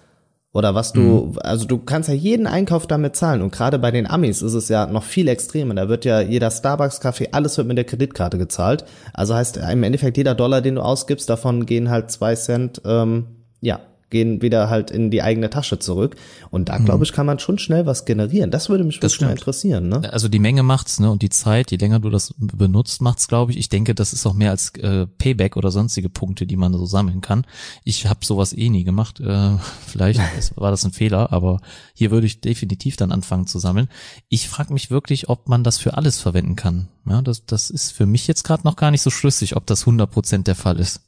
[0.53, 1.39] oder was du, mhm.
[1.43, 3.43] also du kannst ja jeden Einkauf damit zahlen.
[3.43, 5.75] Und gerade bei den Amis ist es ja noch viel extremer.
[5.75, 8.85] Da wird ja jeder Starbucks-Kaffee, alles wird mit der Kreditkarte gezahlt.
[9.15, 13.40] Also heißt im Endeffekt jeder Dollar, den du ausgibst, davon gehen halt zwei Cent ähm,
[13.61, 16.17] ja, gehen wieder halt in die eigene Tasche zurück.
[16.51, 17.03] Und da, glaube mhm.
[17.05, 18.51] ich, kann man schon schnell was generieren.
[18.51, 19.89] Das würde mich das wirklich mal interessieren.
[19.89, 20.13] Ne?
[20.13, 21.11] Also die Menge macht's, ne?
[21.11, 23.59] Und die Zeit, je länger du das benutzt, macht's, glaube ich.
[23.59, 26.85] Ich denke, das ist auch mehr als äh, Payback oder sonstige Punkte, die man so
[26.85, 27.47] sammeln kann.
[27.85, 29.21] Ich habe sowas eh nie gemacht.
[29.21, 30.21] Äh, vielleicht
[30.57, 31.61] war das ein Fehler, aber
[31.95, 33.89] hier würde ich definitiv dann anfangen zu sammeln.
[34.29, 36.89] Ich frage mich wirklich, ob man das für alles verwenden kann.
[37.09, 39.87] Ja, das, das ist für mich jetzt gerade noch gar nicht so schlüssig, ob das
[39.87, 41.01] 100% der Fall ist.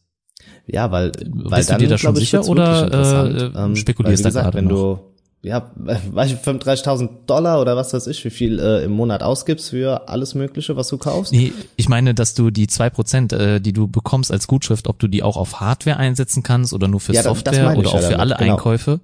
[0.66, 4.30] Ja, weil, weil Bist dann, du dir da schon sicher oder äh, ähm, spekulierst du
[4.30, 4.98] gerade wenn noch?
[4.98, 9.22] du ja, weiß ich, 35.000 Dollar oder was weiß ich, wie viel äh, im Monat
[9.22, 11.32] ausgibst für alles Mögliche, was du kaufst?
[11.32, 14.98] Nee, ich meine, dass du die zwei Prozent, äh, die du bekommst als Gutschrift, ob
[15.00, 18.02] du die auch auf Hardware einsetzen kannst oder nur für ja, Software oder auch für
[18.02, 18.52] damit, alle genau.
[18.52, 19.00] Einkäufe.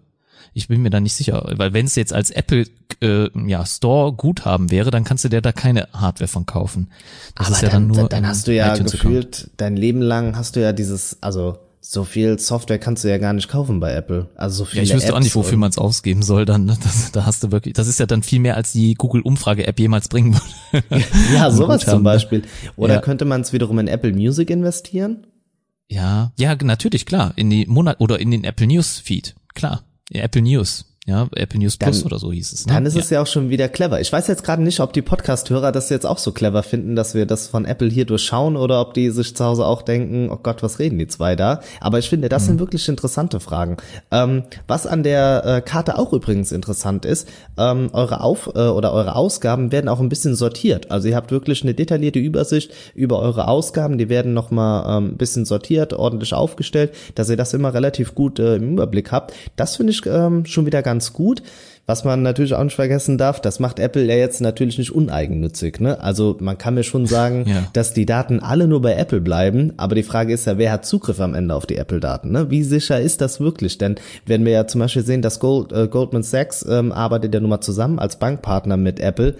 [0.55, 2.67] Ich bin mir da nicht sicher, weil wenn es jetzt als Apple
[3.01, 6.91] äh, ja Store Guthaben wäre, dann kannst du dir da keine Hardware von kaufen.
[7.35, 10.37] Das Aber ist ja dann, dann nur dann hast du ja gefühlt dein Leben lang
[10.37, 11.59] hast du ja dieses also
[11.91, 14.29] so viel Software kannst du ja gar nicht kaufen bei Apple.
[14.35, 14.79] Also so viel.
[14.79, 16.45] Ja, ich wüsste auch nicht, wofür man es ausgeben soll.
[16.45, 16.77] Dann, ne?
[16.83, 19.67] das, da hast du wirklich, das ist ja dann viel mehr als die Google Umfrage
[19.67, 21.05] App jemals bringen würde.
[21.35, 22.43] ja, sowas zum Beispiel.
[22.77, 23.01] Oder ja.
[23.01, 25.27] könnte man es wiederum in Apple Music investieren?
[25.89, 27.33] Ja, ja, natürlich klar.
[27.37, 29.85] In die Monat oder in den Apple News Feed, klar.
[30.15, 32.67] Apple News ja, Apple News Plus dann, oder so hieß es.
[32.67, 32.75] Ne?
[32.75, 33.01] Dann ist ja.
[33.01, 33.99] es ja auch schon wieder clever.
[33.99, 37.15] Ich weiß jetzt gerade nicht, ob die Podcast-Hörer das jetzt auch so clever finden, dass
[37.15, 40.37] wir das von Apple hier durchschauen oder ob die sich zu Hause auch denken, oh
[40.37, 41.61] Gott, was reden die zwei da?
[41.81, 42.47] Aber ich finde, das mhm.
[42.47, 43.79] sind wirklich interessante Fragen.
[44.11, 48.93] Ähm, was an der äh, Karte auch übrigens interessant ist, ähm, eure Auf- äh, oder
[48.93, 50.91] eure Ausgaben werden auch ein bisschen sortiert.
[50.91, 53.97] Also ihr habt wirklich eine detaillierte Übersicht über eure Ausgaben.
[53.97, 58.39] Die werden nochmal ähm, ein bisschen sortiert, ordentlich aufgestellt, dass ihr das immer relativ gut
[58.39, 59.33] äh, im Überblick habt.
[59.57, 61.43] Das finde ich ähm, schon wieder ganz ganz gut.
[61.87, 65.81] Was man natürlich auch nicht vergessen darf, das macht Apple ja jetzt natürlich nicht uneigennützig.
[65.81, 65.99] Ne?
[66.01, 67.67] Also man kann mir schon sagen, ja.
[67.73, 70.85] dass die Daten alle nur bei Apple bleiben, aber die Frage ist ja, wer hat
[70.85, 72.31] Zugriff am Ende auf die Apple-Daten?
[72.31, 72.51] Ne?
[72.51, 73.79] Wie sicher ist das wirklich?
[73.79, 73.95] Denn
[74.27, 77.49] wenn wir ja zum Beispiel sehen, dass Gold, äh, Goldman Sachs ähm, arbeitet ja nun
[77.49, 79.37] mal zusammen als Bankpartner mit Apple,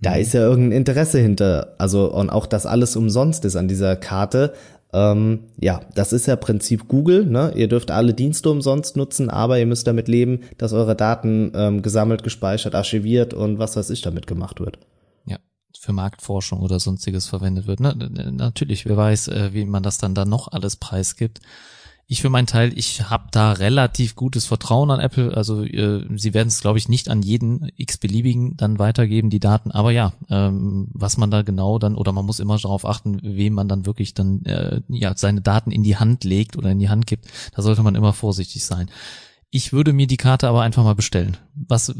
[0.00, 0.20] da mhm.
[0.20, 1.74] ist ja irgendein Interesse hinter.
[1.78, 4.52] Also und auch, dass alles umsonst ist an dieser Karte.
[4.92, 7.24] Ähm, ja, das ist ja Prinzip Google.
[7.24, 7.52] Ne?
[7.56, 11.82] Ihr dürft alle Dienste umsonst nutzen, aber ihr müsst damit leben, dass eure Daten ähm,
[11.82, 14.78] gesammelt, gespeichert, archiviert und was weiß ich damit gemacht wird.
[15.24, 15.38] Ja,
[15.78, 17.80] für Marktforschung oder sonstiges verwendet wird.
[17.80, 17.94] Ne?
[18.32, 21.40] Natürlich, wer weiß, äh, wie man das dann da noch alles preisgibt.
[22.12, 25.34] Ich für meinen Teil, ich habe da relativ gutes Vertrauen an Apple.
[25.34, 29.70] Also äh, sie werden es, glaube ich, nicht an jeden x-beliebigen dann weitergeben, die Daten.
[29.70, 33.54] Aber ja, ähm, was man da genau dann, oder man muss immer darauf achten, wem
[33.54, 36.90] man dann wirklich dann äh, ja seine Daten in die Hand legt oder in die
[36.90, 37.28] Hand gibt.
[37.54, 38.90] Da sollte man immer vorsichtig sein.
[39.54, 41.36] Ich würde mir die Karte aber einfach mal bestellen.
[41.54, 41.94] Was,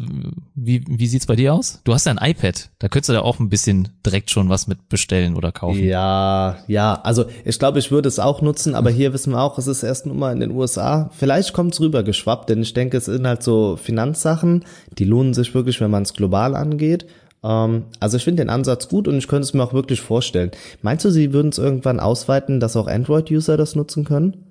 [0.54, 1.82] wie, wie sieht's bei dir aus?
[1.84, 2.70] Du hast ja ein iPad.
[2.78, 5.84] Da könntest du ja auch ein bisschen direkt schon was mit bestellen oder kaufen.
[5.84, 6.98] Ja, ja.
[7.02, 9.82] Also ich glaube, ich würde es auch nutzen, aber hier wissen wir auch, es ist
[9.82, 11.10] erst nur mal in den USA.
[11.12, 14.64] Vielleicht kommt's rüber geschwappt, denn ich denke, es sind halt so Finanzsachen,
[14.96, 17.04] die lohnen sich wirklich, wenn man es global angeht.
[17.44, 20.52] Ähm, also ich finde den Ansatz gut und ich könnte es mir auch wirklich vorstellen.
[20.80, 24.46] Meinst du, sie würden es irgendwann ausweiten, dass auch Android-User das nutzen können?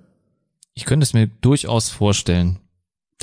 [0.75, 2.59] Ich könnte es mir durchaus vorstellen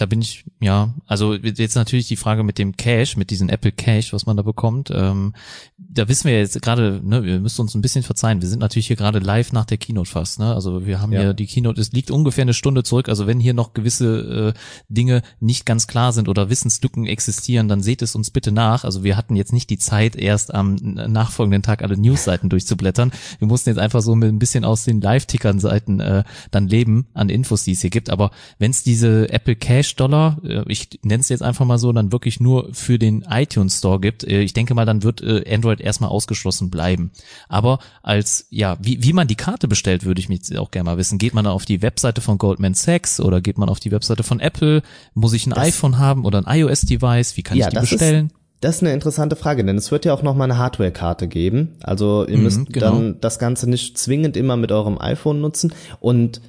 [0.01, 3.73] da bin ich, ja, also jetzt natürlich die Frage mit dem Cash, mit diesem Apple
[3.73, 4.93] Cash, was man da bekommt.
[4.95, 5.35] Ähm,
[5.77, 8.41] da wissen wir jetzt gerade, ne, wir müssen uns ein bisschen verzeihen.
[8.41, 10.55] Wir sind natürlich hier gerade live nach der Keynote fast, ne?
[10.55, 11.21] Also wir haben ja.
[11.21, 13.09] hier die Keynote, es liegt ungefähr eine Stunde zurück.
[13.09, 14.59] Also wenn hier noch gewisse äh,
[14.89, 18.85] Dinge nicht ganz klar sind oder Wissenslücken existieren, dann seht es uns bitte nach.
[18.85, 23.11] Also wir hatten jetzt nicht die Zeit, erst am nachfolgenden Tag alle Newsseiten durchzublättern.
[23.41, 27.31] Wir mussten jetzt einfach so mit ein bisschen aus den Live-Tickern-Seiten äh, dann leben an
[27.31, 28.11] Infos, die es hier gibt.
[28.11, 28.31] Aber
[28.61, 32.13] wenn es diese Apple Cash Dollar, äh, ich nenne es jetzt einfach mal so, dann
[32.13, 35.81] wirklich nur für den iTunes Store gibt, äh, ich denke mal, dann wird äh, Android
[35.81, 37.11] erstmal ausgeschlossen bleiben.
[37.49, 40.99] Aber als, ja, wie, wie man die Karte bestellt, würde ich mich auch gerne mal
[40.99, 41.19] wissen.
[41.19, 44.23] Geht man da auf die Webseite von Goldman Sachs oder geht man auf die Webseite
[44.23, 44.83] von Apple?
[45.15, 47.37] Muss ich ein das, iPhone haben oder ein iOS-Device?
[47.37, 48.27] Wie kann ja, ich die bestellen?
[48.27, 51.29] Ist das ist eine interessante Frage, denn es wird ja auch noch mal eine Hardware-Karte
[51.29, 51.77] geben.
[51.81, 52.87] Also ihr müsst mhm, genau.
[52.87, 56.41] dann das Ganze nicht zwingend immer mit eurem iPhone nutzen und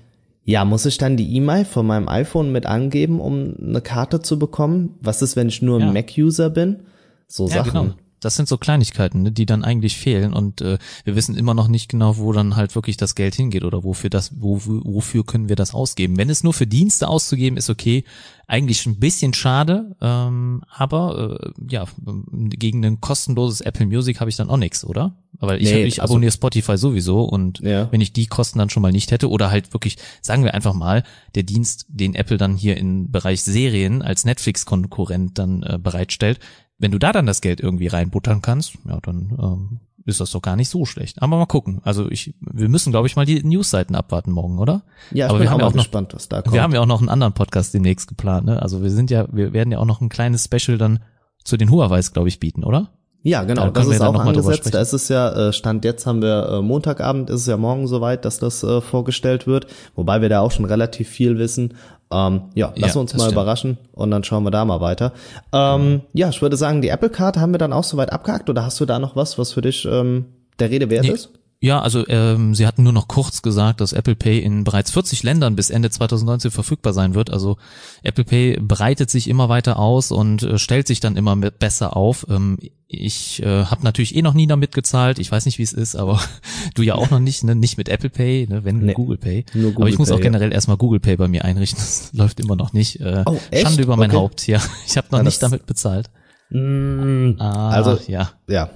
[0.49, 4.39] ja, muss ich dann die E-Mail von meinem iPhone mit angeben, um eine Karte zu
[4.39, 4.97] bekommen?
[4.99, 5.91] Was ist, wenn ich nur ja.
[5.91, 6.87] Mac-User bin?
[7.27, 7.81] So ja, Sachen.
[7.81, 7.95] Genau.
[8.19, 11.67] Das sind so Kleinigkeiten, ne, die dann eigentlich fehlen und äh, wir wissen immer noch
[11.67, 15.49] nicht genau, wo dann halt wirklich das Geld hingeht oder wofür das, wo, wofür können
[15.49, 16.17] wir das ausgeben.
[16.17, 18.03] Wenn es nur für Dienste auszugeben ist, okay,
[18.49, 21.85] eigentlich ein bisschen schade, ähm, aber äh, ja,
[22.33, 25.13] gegen ein kostenloses Apple Music habe ich dann auch nichts, oder?
[25.33, 27.91] Weil ich, nee, ich also, abonniere Spotify sowieso und ja.
[27.91, 30.73] wenn ich die Kosten dann schon mal nicht hätte oder halt wirklich, sagen wir einfach
[30.73, 31.03] mal,
[31.35, 36.39] der Dienst, den Apple dann hier im Bereich Serien als Netflix-Konkurrent dann äh, bereitstellt,
[36.79, 40.41] wenn du da dann das Geld irgendwie reinbuttern kannst, ja, dann ähm, ist das doch
[40.41, 41.21] gar nicht so schlecht.
[41.21, 41.81] Aber mal gucken.
[41.83, 44.81] Also ich, wir müssen, glaube ich, mal die Newsseiten abwarten morgen, oder?
[45.11, 46.53] Ja, ich Aber bin wir haben auch, ja auch noch, gespannt, was da kommt.
[46.53, 48.61] Wir haben ja auch noch einen anderen Podcast demnächst geplant, ne?
[48.61, 50.99] Also wir sind ja, wir werden ja auch noch ein kleines Special dann
[51.43, 52.89] zu den Huawei's, glaube ich, bieten, oder?
[53.21, 54.73] Ja, genau, da das ist auch angesetzt.
[54.73, 57.85] Da ist es ja, äh, Stand jetzt haben wir äh, Montagabend, ist es ja morgen
[57.85, 61.73] soweit, dass das äh, vorgestellt wird, wobei wir da auch schon relativ viel wissen.
[62.11, 63.33] Ähm, ja, lassen wir uns mal stimmt.
[63.33, 65.13] überraschen und dann schauen wir da mal weiter.
[65.53, 66.01] Ähm.
[66.13, 68.79] Ja, ich würde sagen, die Apple Card haben wir dann auch soweit abgehakt oder hast
[68.79, 70.25] du da noch was, was für dich ähm,
[70.57, 71.11] der Rede wert nee.
[71.11, 71.31] ist?
[71.61, 75.23] Ja, also ähm, sie hatten nur noch kurz gesagt, dass Apple Pay in bereits 40
[75.23, 77.29] Ländern bis Ende 2019 verfügbar sein wird.
[77.31, 77.57] Also
[78.01, 82.25] Apple Pay breitet sich immer weiter aus und äh, stellt sich dann immer besser auf.
[82.29, 85.19] Ähm, ich äh, habe natürlich eh noch nie damit gezahlt.
[85.19, 86.21] Ich weiß nicht, wie es ist, aber
[86.75, 87.55] du ja auch noch nicht, ne?
[87.55, 88.63] nicht mit Apple Pay, ne?
[88.63, 89.43] wenn nee, Google Pay.
[89.51, 90.55] Google aber ich muss Pay, auch generell ja.
[90.55, 91.79] erstmal Google Pay bei mir einrichten.
[91.89, 93.01] Das läuft immer noch nicht.
[93.01, 94.19] Äh, oh, Schande über mein okay.
[94.19, 94.47] Haupt.
[94.47, 96.09] Ja, ich habe noch ja, nicht damit bezahlt.
[96.49, 98.69] Mm, ah, also ja, ja,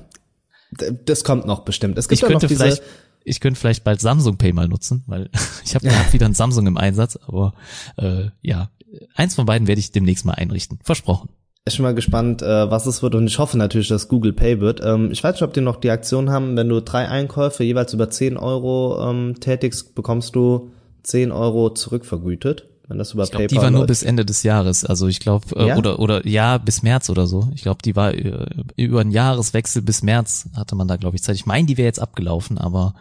[1.05, 1.97] das kommt noch bestimmt.
[1.97, 2.81] Es gibt ich könnte vielleicht,
[3.23, 5.29] ich könnte vielleicht bald Samsung Pay mal nutzen, weil
[5.65, 7.53] ich habe gerade wieder ein Samsung im Einsatz, aber
[7.97, 8.69] äh, ja,
[9.15, 10.79] eins von beiden werde ich demnächst mal einrichten.
[10.83, 11.29] Versprochen.
[11.65, 14.59] Ich bin mal gespannt, äh, was es wird und ich hoffe natürlich, dass Google Pay
[14.59, 14.81] wird.
[14.83, 17.93] Ähm, ich weiß nicht, ob die noch die Aktion haben, wenn du drei Einkäufe jeweils
[17.93, 20.71] über 10 Euro ähm, tätigst, bekommst du
[21.03, 24.43] 10 Euro zurückvergütet wenn das über ich glaub, PayPal Die war nur bis Ende des
[24.43, 25.77] Jahres, also ich glaube äh, ja?
[25.77, 27.49] oder oder ja bis März oder so.
[27.53, 28.45] Ich glaube, die war äh,
[28.77, 31.35] über einen Jahreswechsel bis März hatte man da glaube ich Zeit.
[31.35, 32.93] Ich meine, die wäre jetzt abgelaufen, aber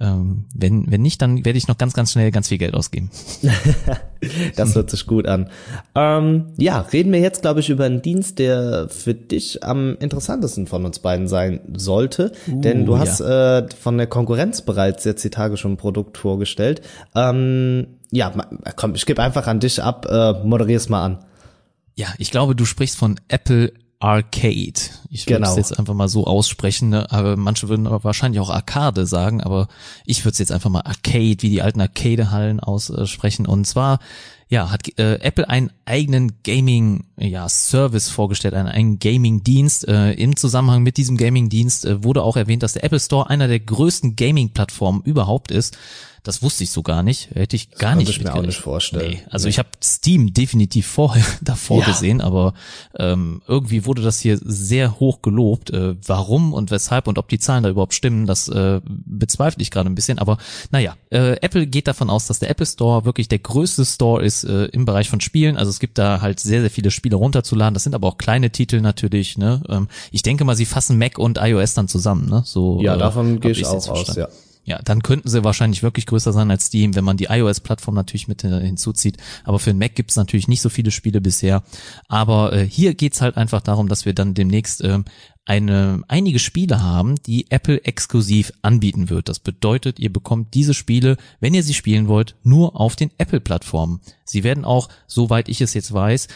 [0.00, 3.10] ähm, wenn, wenn nicht, dann werde ich noch ganz, ganz schnell ganz viel Geld ausgeben.
[4.56, 5.50] das hört sich gut an.
[5.94, 10.66] Ähm, ja, reden wir jetzt, glaube ich, über einen Dienst, der für dich am interessantesten
[10.66, 12.32] von uns beiden sein sollte.
[12.48, 13.58] Uh, Denn du hast ja.
[13.58, 16.82] äh, von der Konkurrenz bereits jetzt die Tage schon ein Produkt vorgestellt.
[17.14, 18.32] Ähm, ja,
[18.76, 21.24] komm, ich gebe einfach an dich ab, äh, moderier's mal an.
[21.94, 23.72] Ja, ich glaube, du sprichst von Apple
[24.04, 24.74] Arcade.
[25.08, 25.50] Ich würde genau.
[25.52, 27.10] es jetzt einfach mal so aussprechen, ne?
[27.10, 29.66] aber manche würden aber wahrscheinlich auch Arcade sagen, aber
[30.04, 33.46] ich würde es jetzt einfach mal Arcade, wie die alten Arcade-Hallen aussprechen.
[33.46, 34.00] Und zwar,
[34.50, 39.88] ja, hat äh, Apple einen eigenen Gaming, ja, Service vorgestellt, einen eigenen Gaming-Dienst.
[39.88, 43.48] Äh, Im Zusammenhang mit diesem Gaming-Dienst äh, wurde auch erwähnt, dass der Apple Store einer
[43.48, 45.78] der größten Gaming-Plattformen überhaupt ist.
[46.24, 47.30] Das wusste ich so gar nicht.
[47.34, 48.08] Hätte ich gar nicht.
[48.08, 49.10] Ich mir auch nicht vorstellen.
[49.10, 49.22] Nee.
[49.30, 49.50] Also nee.
[49.50, 51.86] ich habe Steam definitiv vorher davor ja.
[51.86, 52.54] gesehen, aber
[52.98, 55.70] ähm, irgendwie wurde das hier sehr hoch gelobt.
[55.70, 59.70] Äh, warum und weshalb und ob die Zahlen da überhaupt stimmen, das äh, bezweifle ich
[59.70, 60.18] gerade ein bisschen.
[60.18, 60.38] Aber
[60.70, 64.44] naja, äh, Apple geht davon aus, dass der Apple Store wirklich der größte Store ist
[64.44, 65.58] äh, im Bereich von Spielen.
[65.58, 67.74] Also es gibt da halt sehr, sehr viele Spiele runterzuladen.
[67.74, 69.36] Das sind aber auch kleine Titel natürlich.
[69.36, 69.62] Ne?
[69.68, 72.30] Ähm, ich denke mal, sie fassen Mac und iOS dann zusammen.
[72.30, 72.42] Ne?
[72.46, 74.28] So, ja, davon äh, gehe ich auch aus, ja.
[74.64, 78.28] Ja, dann könnten sie wahrscheinlich wirklich größer sein als Steam, wenn man die iOS-Plattform natürlich
[78.28, 79.18] mit äh, hinzuzieht.
[79.44, 81.62] Aber für den Mac gibt's natürlich nicht so viele Spiele bisher.
[82.08, 85.00] Aber äh, hier geht's halt einfach darum, dass wir dann demnächst äh,
[85.44, 89.28] eine, einige Spiele haben, die Apple exklusiv anbieten wird.
[89.28, 94.00] Das bedeutet, ihr bekommt diese Spiele, wenn ihr sie spielen wollt, nur auf den Apple-Plattformen.
[94.24, 96.28] Sie werden auch, soweit ich es jetzt weiß,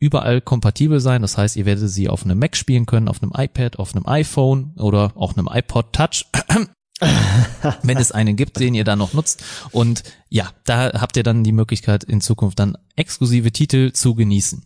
[0.00, 1.22] überall kompatibel sein.
[1.22, 4.06] Das heißt, ihr werdet sie auf einem Mac spielen können, auf einem iPad, auf einem
[4.06, 6.26] iPhone oder auch einem iPod Touch.
[7.82, 9.42] wenn es einen gibt, den ihr da noch nutzt.
[9.70, 14.62] Und ja, da habt ihr dann die Möglichkeit, in Zukunft dann exklusive Titel zu genießen.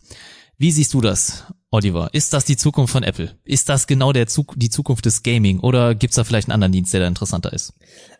[0.57, 2.07] Wie siehst du das, Oliver?
[2.13, 3.31] Ist das die Zukunft von Apple?
[3.43, 5.59] Ist das genau der Zug die Zukunft des Gaming?
[5.59, 7.73] Oder gibt's da vielleicht einen anderen Dienst, der da interessanter ist?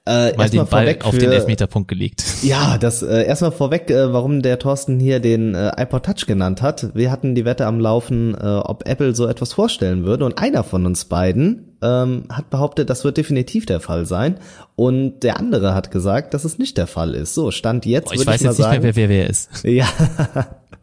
[0.05, 2.25] Äh, Mal den Ball auf den Elfmeterpunkt gelegt.
[2.43, 6.61] Ja, das äh, erstmal vorweg, äh, warum der Thorsten hier den äh, iPod Touch genannt
[6.61, 6.93] hat.
[6.93, 10.25] Wir hatten die Wette am Laufen, äh, ob Apple so etwas vorstellen würde.
[10.25, 14.39] Und einer von uns beiden ähm, hat behauptet, das wird definitiv der Fall sein.
[14.75, 17.33] Und der andere hat gesagt, dass es nicht der Fall ist.
[17.33, 18.05] So, Stand jetzt.
[18.05, 19.49] Boah, ich weiß ich jetzt sagen, nicht mehr, wer wer wer ist.
[19.63, 19.87] Ja.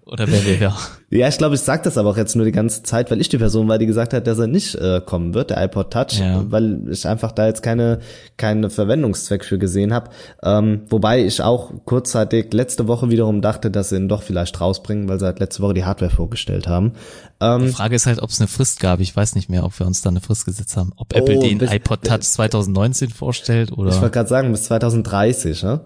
[0.04, 0.76] Oder wer wer wer.
[1.10, 3.28] Ja, ich glaube, ich sage das aber auch jetzt nur die ganze Zeit, weil ich
[3.28, 6.18] die Person war, die gesagt hat, dass er nicht äh, kommen wird, der iPod Touch,
[6.18, 6.44] ja.
[6.50, 8.00] weil ich einfach da jetzt keine
[8.36, 10.10] keine Verwendungszweck für gesehen habe.
[10.42, 15.08] Ähm, wobei ich auch kurzzeitig letzte Woche wiederum dachte, dass sie ihn doch vielleicht rausbringen,
[15.08, 16.92] weil sie halt letzte Woche die Hardware vorgestellt haben.
[17.40, 19.00] Ähm, die Frage ist halt, ob es eine Frist gab.
[19.00, 20.92] Ich weiß nicht mehr, ob wir uns da eine Frist gesetzt haben.
[20.96, 23.90] Ob Apple oh, den bis, iPod Touch 2019 vorstellt oder.
[23.90, 25.80] Ich wollte gerade sagen, bis 2030, ne?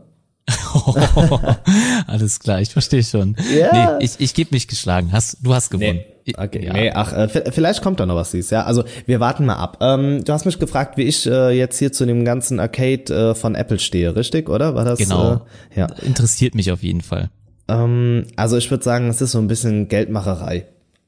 [2.07, 3.37] Alles klar, ich verstehe schon.
[3.57, 3.99] Ja.
[3.99, 5.11] Nee, ich, ich gebe mich geschlagen.
[5.13, 6.01] Hast, du hast gewonnen.
[6.27, 6.35] Nee.
[6.37, 6.73] Okay, ja.
[6.73, 8.65] nee, ach, äh, vielleicht kommt da noch was süß, ja.
[8.65, 9.79] Also wir warten mal ab.
[9.81, 13.35] Ähm, du hast mich gefragt, wie ich äh, jetzt hier zu dem ganzen Arcade äh,
[13.37, 14.75] von Apple stehe, richtig, oder?
[14.75, 14.99] War das?
[14.99, 15.35] Genau.
[15.75, 15.87] Äh, ja.
[16.03, 17.31] Interessiert mich auf jeden Fall.
[17.69, 20.67] Ähm, also ich würde sagen, es ist so ein bisschen Geldmacherei.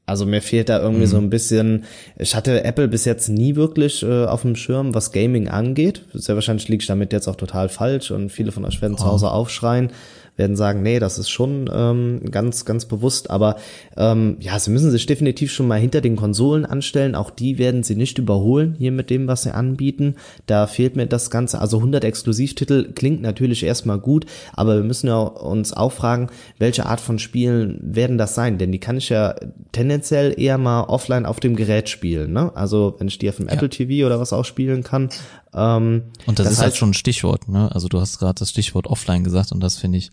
[0.09, 1.09] Also mir fehlt da irgendwie mhm.
[1.09, 1.85] so ein bisschen,
[2.17, 6.03] ich hatte Apple bis jetzt nie wirklich äh, auf dem Schirm, was Gaming angeht.
[6.13, 9.01] Sehr wahrscheinlich liege ich damit jetzt auch total falsch und viele von euch werden oh.
[9.01, 9.91] zu Hause aufschreien
[10.39, 13.29] werden sagen, nee, das ist schon ähm, ganz, ganz bewusst.
[13.29, 13.57] Aber
[13.95, 17.13] ähm, ja, sie müssen sich definitiv schon mal hinter den Konsolen anstellen.
[17.13, 20.15] Auch die werden sie nicht überholen hier mit dem, was sie anbieten.
[20.47, 21.59] Da fehlt mir das Ganze.
[21.59, 26.85] Also 100 Exklusivtitel klingt natürlich erstmal gut, aber wir müssen ja uns auch fragen, welche
[26.85, 28.57] Art von Spielen werden das sein?
[28.57, 29.35] Denn die kann ich ja
[29.73, 32.31] tendenziell eher mal offline auf dem Gerät spielen.
[32.31, 32.51] Ne?
[32.55, 33.53] Also wenn ich die auf dem ja.
[33.53, 35.09] Apple TV oder was auch spielen kann,
[35.53, 37.71] ähm, und das, das ist halt heißt, halt schon ein Stichwort, ne?
[37.73, 40.11] Also du hast gerade das Stichwort offline gesagt und das finde ich,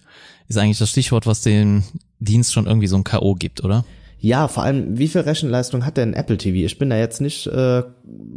[0.49, 1.85] ist eigentlich das Stichwort, was den
[2.20, 3.35] Dienst schon irgendwie so ein K.O.
[3.35, 3.85] gibt, oder?
[4.18, 6.64] Ja, vor allem, wie viel Rechenleistung hat denn Apple TV?
[6.64, 7.83] Ich bin da jetzt nicht, äh,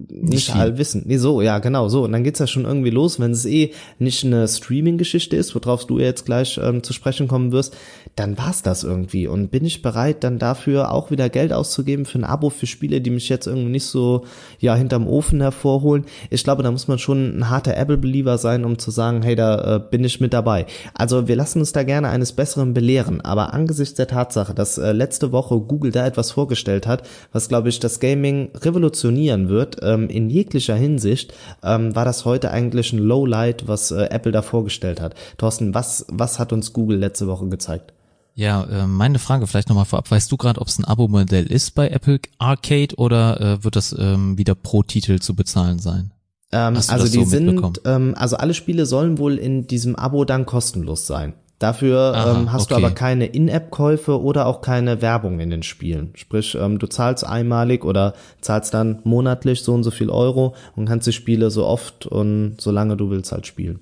[0.09, 1.07] nicht, nicht allwissend.
[1.07, 2.03] Nee, so, ja, genau, so.
[2.03, 5.87] Und dann geht's ja schon irgendwie los, wenn es eh nicht eine Streaming-Geschichte ist, worauf
[5.87, 7.77] du jetzt gleich ähm, zu sprechen kommen wirst,
[8.19, 9.27] dann war's das irgendwie.
[9.27, 12.99] Und bin ich bereit, dann dafür auch wieder Geld auszugeben für ein Abo für Spiele,
[12.99, 14.25] die mich jetzt irgendwie nicht so,
[14.59, 16.05] ja, hinterm Ofen hervorholen?
[16.29, 19.75] Ich glaube, da muss man schon ein harter Apple-Believer sein, um zu sagen, hey, da
[19.75, 20.65] äh, bin ich mit dabei.
[20.93, 23.21] Also wir lassen uns da gerne eines Besseren belehren.
[23.21, 27.69] Aber angesichts der Tatsache, dass äh, letzte Woche Google da etwas vorgestellt hat, was, glaube
[27.69, 29.77] ich, das Gaming revolutionieren wird.
[29.81, 34.41] Ähm, in jeglicher Hinsicht ähm, war das heute eigentlich ein Lowlight, was äh, Apple da
[34.41, 35.15] vorgestellt hat.
[35.37, 37.93] Thorsten, was, was hat uns Google letzte Woche gezeigt?
[38.39, 40.09] Ja, äh, meine Frage vielleicht nochmal vorab.
[40.09, 43.93] Weißt du gerade, ob es ein Abo-Modell ist bei Apple Arcade oder äh, wird das
[43.99, 46.13] ähm, wieder pro Titel zu bezahlen sein?
[46.53, 50.45] Ähm, also die so sind, ähm, also alle Spiele sollen wohl in diesem Abo dann
[50.45, 51.33] kostenlos sein.
[51.59, 52.79] Dafür Aha, ähm, hast okay.
[52.79, 56.11] du aber keine In-App-Käufe oder auch keine Werbung in den Spielen.
[56.15, 60.87] Sprich, ähm, du zahlst einmalig oder zahlst dann monatlich so und so viel Euro und
[60.87, 63.81] kannst die Spiele so oft und so lange du willst halt spielen.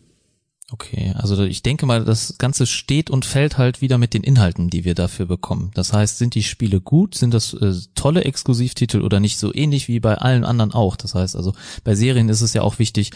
[0.69, 4.69] Okay, also ich denke mal, das Ganze steht und fällt halt wieder mit den Inhalten,
[4.69, 5.71] die wir dafür bekommen.
[5.75, 9.87] Das heißt, sind die Spiele gut, sind das äh, tolle Exklusivtitel oder nicht so ähnlich
[9.87, 10.97] wie bei allen anderen auch.
[10.97, 11.53] Das heißt also,
[11.85, 13.11] bei Serien ist es ja auch wichtig,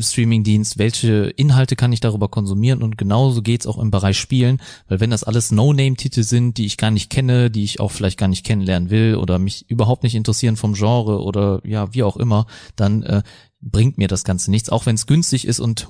[0.00, 5.00] Streamingdienst, welche Inhalte kann ich darüber konsumieren und genauso geht's auch im Bereich Spielen, weil
[5.00, 8.28] wenn das alles No-Name-Titel sind, die ich gar nicht kenne, die ich auch vielleicht gar
[8.28, 12.46] nicht kennenlernen will oder mich überhaupt nicht interessieren vom Genre oder ja, wie auch immer,
[12.76, 13.22] dann äh,
[13.62, 15.88] bringt mir das Ganze nichts, auch wenn es günstig ist und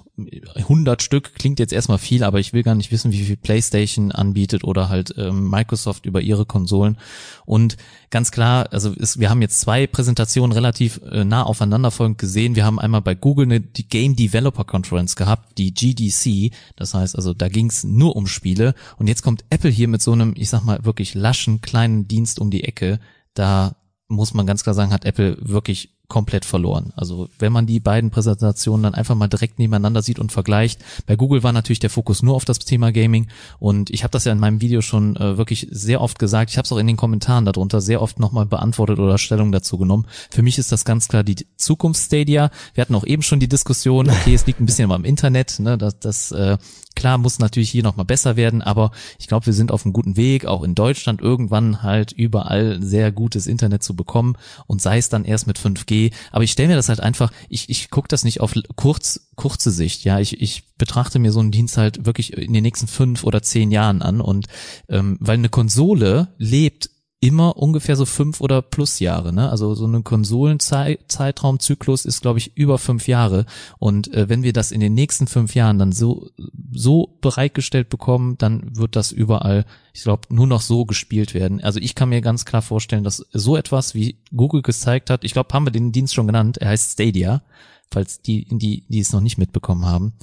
[0.56, 4.10] 100 Stück klingt jetzt erstmal viel, aber ich will gar nicht wissen, wie viel PlayStation
[4.10, 6.98] anbietet oder halt ähm, Microsoft über ihre Konsolen.
[7.46, 7.76] Und
[8.10, 12.56] ganz klar, also ist, wir haben jetzt zwei Präsentationen relativ äh, nah aufeinanderfolgend gesehen.
[12.56, 16.52] Wir haben einmal bei Google eine die Game Developer Conference gehabt, die GDC.
[16.74, 18.74] Das heißt also, da ging es nur um Spiele.
[18.96, 22.40] Und jetzt kommt Apple hier mit so einem, ich sag mal, wirklich laschen kleinen Dienst
[22.40, 22.98] um die Ecke.
[23.34, 23.76] Da
[24.08, 26.92] muss man ganz klar sagen, hat Apple wirklich komplett verloren.
[26.96, 30.84] Also wenn man die beiden Präsentationen dann einfach mal direkt nebeneinander sieht und vergleicht.
[31.06, 34.24] Bei Google war natürlich der Fokus nur auf das Thema Gaming und ich habe das
[34.26, 36.50] ja in meinem Video schon äh, wirklich sehr oft gesagt.
[36.50, 39.78] Ich habe es auch in den Kommentaren darunter sehr oft nochmal beantwortet oder Stellung dazu
[39.78, 40.06] genommen.
[40.30, 42.50] Für mich ist das ganz klar die Zukunft Stadia.
[42.74, 45.78] Wir hatten auch eben schon die Diskussion, okay, es liegt ein bisschen am Internet, ne,
[45.78, 46.58] das, das äh,
[46.96, 50.16] Klar muss natürlich hier nochmal besser werden, aber ich glaube, wir sind auf einem guten
[50.16, 55.08] Weg, auch in Deutschland irgendwann halt überall sehr gutes Internet zu bekommen und sei es
[55.08, 56.12] dann erst mit 5G.
[56.32, 59.70] Aber ich stelle mir das halt einfach, ich, ich gucke das nicht auf kurz, kurze
[59.70, 60.18] Sicht, ja.
[60.18, 63.70] Ich, ich betrachte mir so einen Dienst halt wirklich in den nächsten fünf oder zehn
[63.70, 64.46] Jahren an und
[64.88, 69.34] ähm, weil eine Konsole lebt immer ungefähr so fünf oder plus Jahre.
[69.34, 69.50] Ne?
[69.50, 73.44] Also so ein Konsolenzeitraumzyklus ist, glaube ich, über fünf Jahre.
[73.78, 76.30] Und äh, wenn wir das in den nächsten fünf Jahren dann so,
[76.72, 81.62] so bereitgestellt bekommen, dann wird das überall, ich glaube, nur noch so gespielt werden.
[81.62, 85.34] Also ich kann mir ganz klar vorstellen, dass so etwas, wie Google gezeigt hat, ich
[85.34, 87.42] glaube, haben wir den Dienst schon genannt, er heißt Stadia,
[87.92, 90.14] falls die, die, die es noch nicht mitbekommen haben.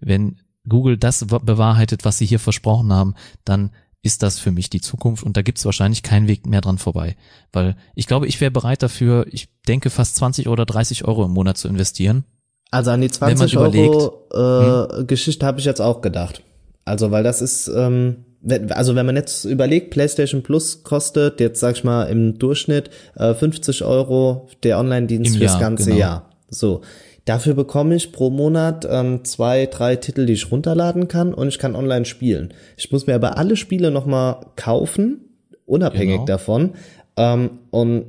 [0.00, 0.36] Wenn
[0.68, 3.70] Google das bewahrheitet, was sie hier versprochen haben, dann
[4.02, 7.16] ist das für mich die Zukunft und da gibt's wahrscheinlich keinen Weg mehr dran vorbei.
[7.52, 11.30] Weil ich glaube, ich wäre bereit dafür, ich denke fast 20 oder 30 Euro im
[11.30, 12.24] Monat zu investieren.
[12.70, 15.06] Also an die 20 Euro äh, hm?
[15.06, 16.42] Geschichte habe ich jetzt auch gedacht.
[16.84, 18.24] Also weil das ist, ähm,
[18.70, 23.34] also wenn man jetzt überlegt, PlayStation Plus kostet jetzt sag ich mal im Durchschnitt äh,
[23.34, 26.00] 50 Euro der Online-Dienst fürs ganze genau.
[26.00, 26.30] Jahr.
[26.48, 26.82] So,
[27.24, 31.58] Dafür bekomme ich pro Monat ähm, zwei, drei Titel, die ich runterladen kann und ich
[31.58, 32.52] kann online spielen.
[32.76, 35.20] Ich muss mir aber alle Spiele nochmal kaufen,
[35.66, 36.26] unabhängig genau.
[36.26, 36.70] davon.
[37.16, 38.06] Ähm, und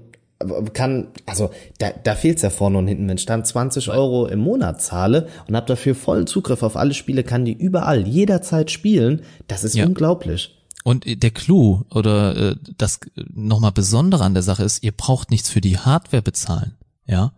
[0.74, 3.08] kann, also da, da fehlt's ja vorne und hinten.
[3.08, 6.94] Wenn ich dann 20 Euro im Monat zahle und habe dafür vollen Zugriff auf alle
[6.94, 9.86] Spiele, kann die überall, jederzeit spielen, das ist ja.
[9.86, 10.58] unglaublich.
[10.84, 13.00] Und der Clou oder äh, das
[13.34, 16.74] nochmal Besondere an der Sache ist, ihr braucht nichts für die Hardware bezahlen.
[17.06, 17.32] Ja,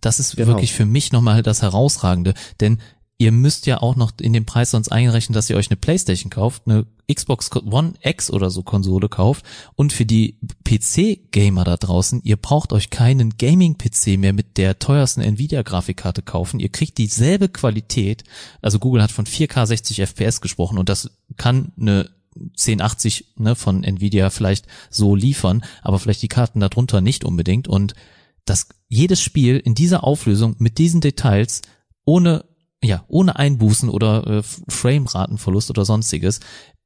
[0.00, 0.48] das ist genau.
[0.48, 2.78] wirklich für mich nochmal das Herausragende, denn
[3.20, 6.30] ihr müsst ja auch noch in den Preis sonst einrechnen, dass ihr euch eine Playstation
[6.30, 12.22] kauft, eine Xbox One X oder so Konsole kauft und für die PC-Gamer da draußen,
[12.24, 16.60] ihr braucht euch keinen Gaming-PC mehr mit der teuersten Nvidia-Grafikkarte kaufen.
[16.60, 18.24] Ihr kriegt dieselbe Qualität,
[18.62, 23.84] also Google hat von 4K 60 FPS gesprochen und das kann eine 1080 ne, von
[23.84, 27.94] Nvidia vielleicht so liefern, aber vielleicht die Karten darunter nicht unbedingt und
[28.44, 31.62] dass jedes Spiel in dieser Auflösung mit diesen Details
[32.04, 32.44] ohne
[32.82, 36.40] ja, ohne Einbußen oder äh, Frameratenverlust oder sonstiges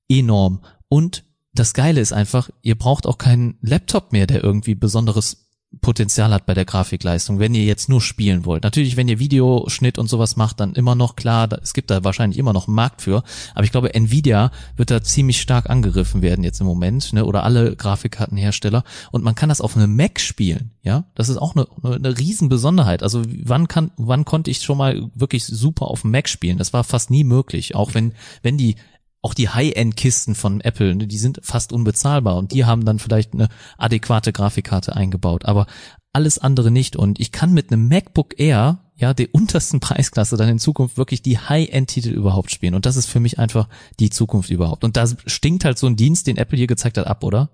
[0.09, 0.65] enorm.
[0.89, 5.49] Und das Geile ist einfach, ihr braucht auch keinen Laptop mehr, der irgendwie besonderes
[5.81, 8.63] Potenzial hat bei der Grafikleistung, wenn ihr jetzt nur spielen wollt.
[8.63, 12.39] Natürlich, wenn ihr Videoschnitt und sowas macht, dann immer noch klar, es gibt da wahrscheinlich
[12.39, 13.23] immer noch einen Markt für,
[13.55, 17.45] aber ich glaube, Nvidia wird da ziemlich stark angegriffen werden jetzt im Moment, ne, oder
[17.45, 21.05] alle Grafikkartenhersteller und man kann das auf einem Mac spielen, ja?
[21.15, 23.03] Das ist auch eine, eine Riesenbesonderheit.
[23.03, 26.59] Also wann kann wann konnte ich schon mal wirklich super auf dem Mac spielen?
[26.59, 28.77] Das war fast nie möglich, auch wenn wenn die
[29.25, 33.33] auch die High-End-Kisten von Apple, ne, die sind fast unbezahlbar und die haben dann vielleicht
[33.33, 35.67] eine adäquate Grafikkarte eingebaut, aber
[36.13, 36.95] alles andere nicht.
[36.95, 41.23] Und ich kann mit einem MacBook Air, ja, der untersten Preisklasse dann in Zukunft wirklich
[41.23, 42.75] die High-End-Titel überhaupt spielen.
[42.75, 44.85] Und das ist für mich einfach die Zukunft überhaupt.
[44.85, 47.49] Und da stinkt halt so ein Dienst, den Apple hier gezeigt hat, ab, oder?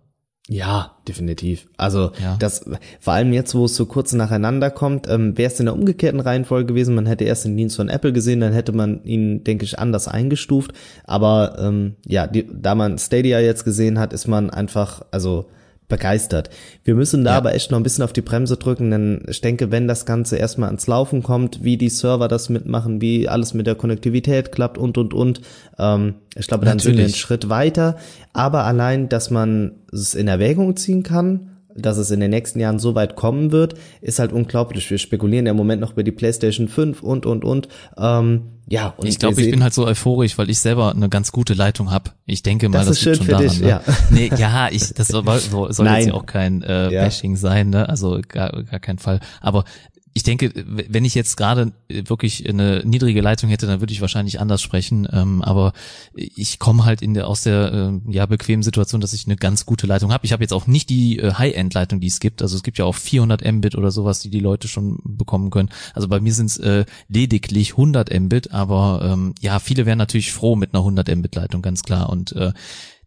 [0.52, 1.68] Ja, definitiv.
[1.76, 2.36] Also ja.
[2.40, 2.64] das
[2.98, 6.18] vor allem jetzt, wo es so kurz nacheinander kommt, ähm, wäre es in der umgekehrten
[6.18, 6.96] Reihenfolge gewesen.
[6.96, 10.08] Man hätte erst den Dienst von Apple gesehen, dann hätte man ihn, denke ich, anders
[10.08, 10.72] eingestuft.
[11.04, 15.46] Aber ähm, ja, die, da man Stadia jetzt gesehen hat, ist man einfach, also
[15.90, 16.48] begeistert.
[16.82, 17.36] Wir müssen da ja.
[17.36, 20.38] aber echt noch ein bisschen auf die Bremse drücken, denn ich denke, wenn das Ganze
[20.38, 24.78] erstmal ans Laufen kommt, wie die Server das mitmachen, wie alles mit der Konnektivität klappt
[24.78, 25.42] und, und, und,
[25.78, 26.84] ähm, ich glaube, dann Natürlich.
[26.84, 27.96] sind wir einen Schritt weiter.
[28.32, 32.78] Aber allein, dass man es in Erwägung ziehen kann, dass es in den nächsten Jahren
[32.78, 34.90] so weit kommen wird, ist halt unglaublich.
[34.90, 37.68] Wir spekulieren ja im Moment noch über die PlayStation 5 und, und, und.
[37.96, 41.32] Ähm, ja, und ich glaube, ich bin halt so euphorisch, weil ich selber eine ganz
[41.32, 42.10] gute Leitung habe.
[42.24, 43.68] Ich denke mal, das, das ist schön für daran, dich, ne?
[43.68, 43.82] ja.
[44.10, 47.02] Nee, ja, ich, das soll, soll jetzt ja auch kein äh, ja.
[47.02, 47.88] Bashing sein, ne?
[47.88, 49.18] Also gar, gar kein Fall.
[49.40, 49.64] Aber
[50.12, 54.40] ich denke, wenn ich jetzt gerade wirklich eine niedrige Leitung hätte, dann würde ich wahrscheinlich
[54.40, 55.06] anders sprechen.
[55.12, 55.72] Ähm, aber
[56.14, 59.66] ich komme halt in der, aus der äh, ja bequemen Situation, dass ich eine ganz
[59.66, 60.26] gute Leitung habe.
[60.26, 62.42] Ich habe jetzt auch nicht die äh, High-End-Leitung, die es gibt.
[62.42, 65.70] Also es gibt ja auch 400 Mbit oder sowas, die die Leute schon bekommen können.
[65.94, 70.32] Also bei mir sind es äh, lediglich 100 Mbit, aber ähm, ja, viele wären natürlich
[70.32, 72.10] froh mit einer 100 Mbit-Leitung, ganz klar.
[72.10, 72.52] Und äh,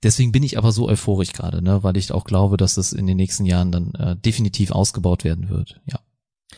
[0.03, 3.07] deswegen bin ich aber so euphorisch gerade, ne, weil ich auch glaube, dass es in
[3.07, 5.81] den nächsten Jahren dann äh, definitiv ausgebaut werden wird.
[5.85, 5.99] Ja.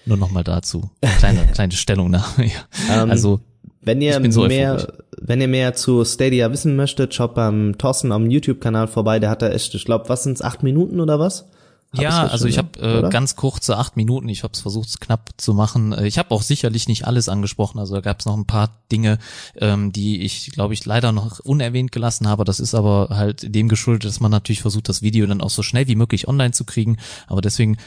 [0.06, 0.90] Nur noch mal dazu.
[1.20, 2.46] Kleine, kleine Stellungnahme.
[2.46, 3.04] Ja.
[3.04, 3.40] Ähm, also,
[3.82, 4.88] wenn ihr so mehr,
[5.20, 9.20] wenn ihr mehr zu Stadia wissen möchtet, schaut beim Thorsten am YouTube-Kanal vorbei.
[9.20, 11.48] Der hat da echt, ich glaube, was sind's, acht Minuten oder was?
[11.96, 15.00] Hab ja, also ich habe äh, ganz kurze acht Minuten, ich habe es versucht es
[15.00, 15.94] knapp zu machen.
[15.94, 18.70] Äh, ich habe auch sicherlich nicht alles angesprochen, also da gab es noch ein paar
[18.92, 19.18] Dinge,
[19.58, 22.46] ähm, die ich, glaube ich, leider noch unerwähnt gelassen habe.
[22.46, 25.64] Das ist aber halt dem geschuldet, dass man natürlich versucht, das Video dann auch so
[25.64, 26.98] schnell wie möglich online zu kriegen.
[27.28, 27.78] Aber deswegen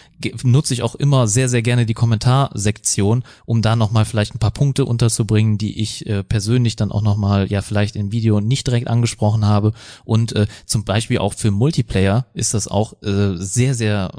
[0.43, 4.51] nutze ich auch immer sehr, sehr gerne die Kommentarsektion, um da nochmal vielleicht ein paar
[4.51, 8.89] Punkte unterzubringen, die ich äh, persönlich dann auch nochmal, ja, vielleicht im Video nicht direkt
[8.89, 9.73] angesprochen habe.
[10.05, 14.11] Und äh, zum Beispiel auch für Multiplayer ist das auch äh, sehr, sehr sehr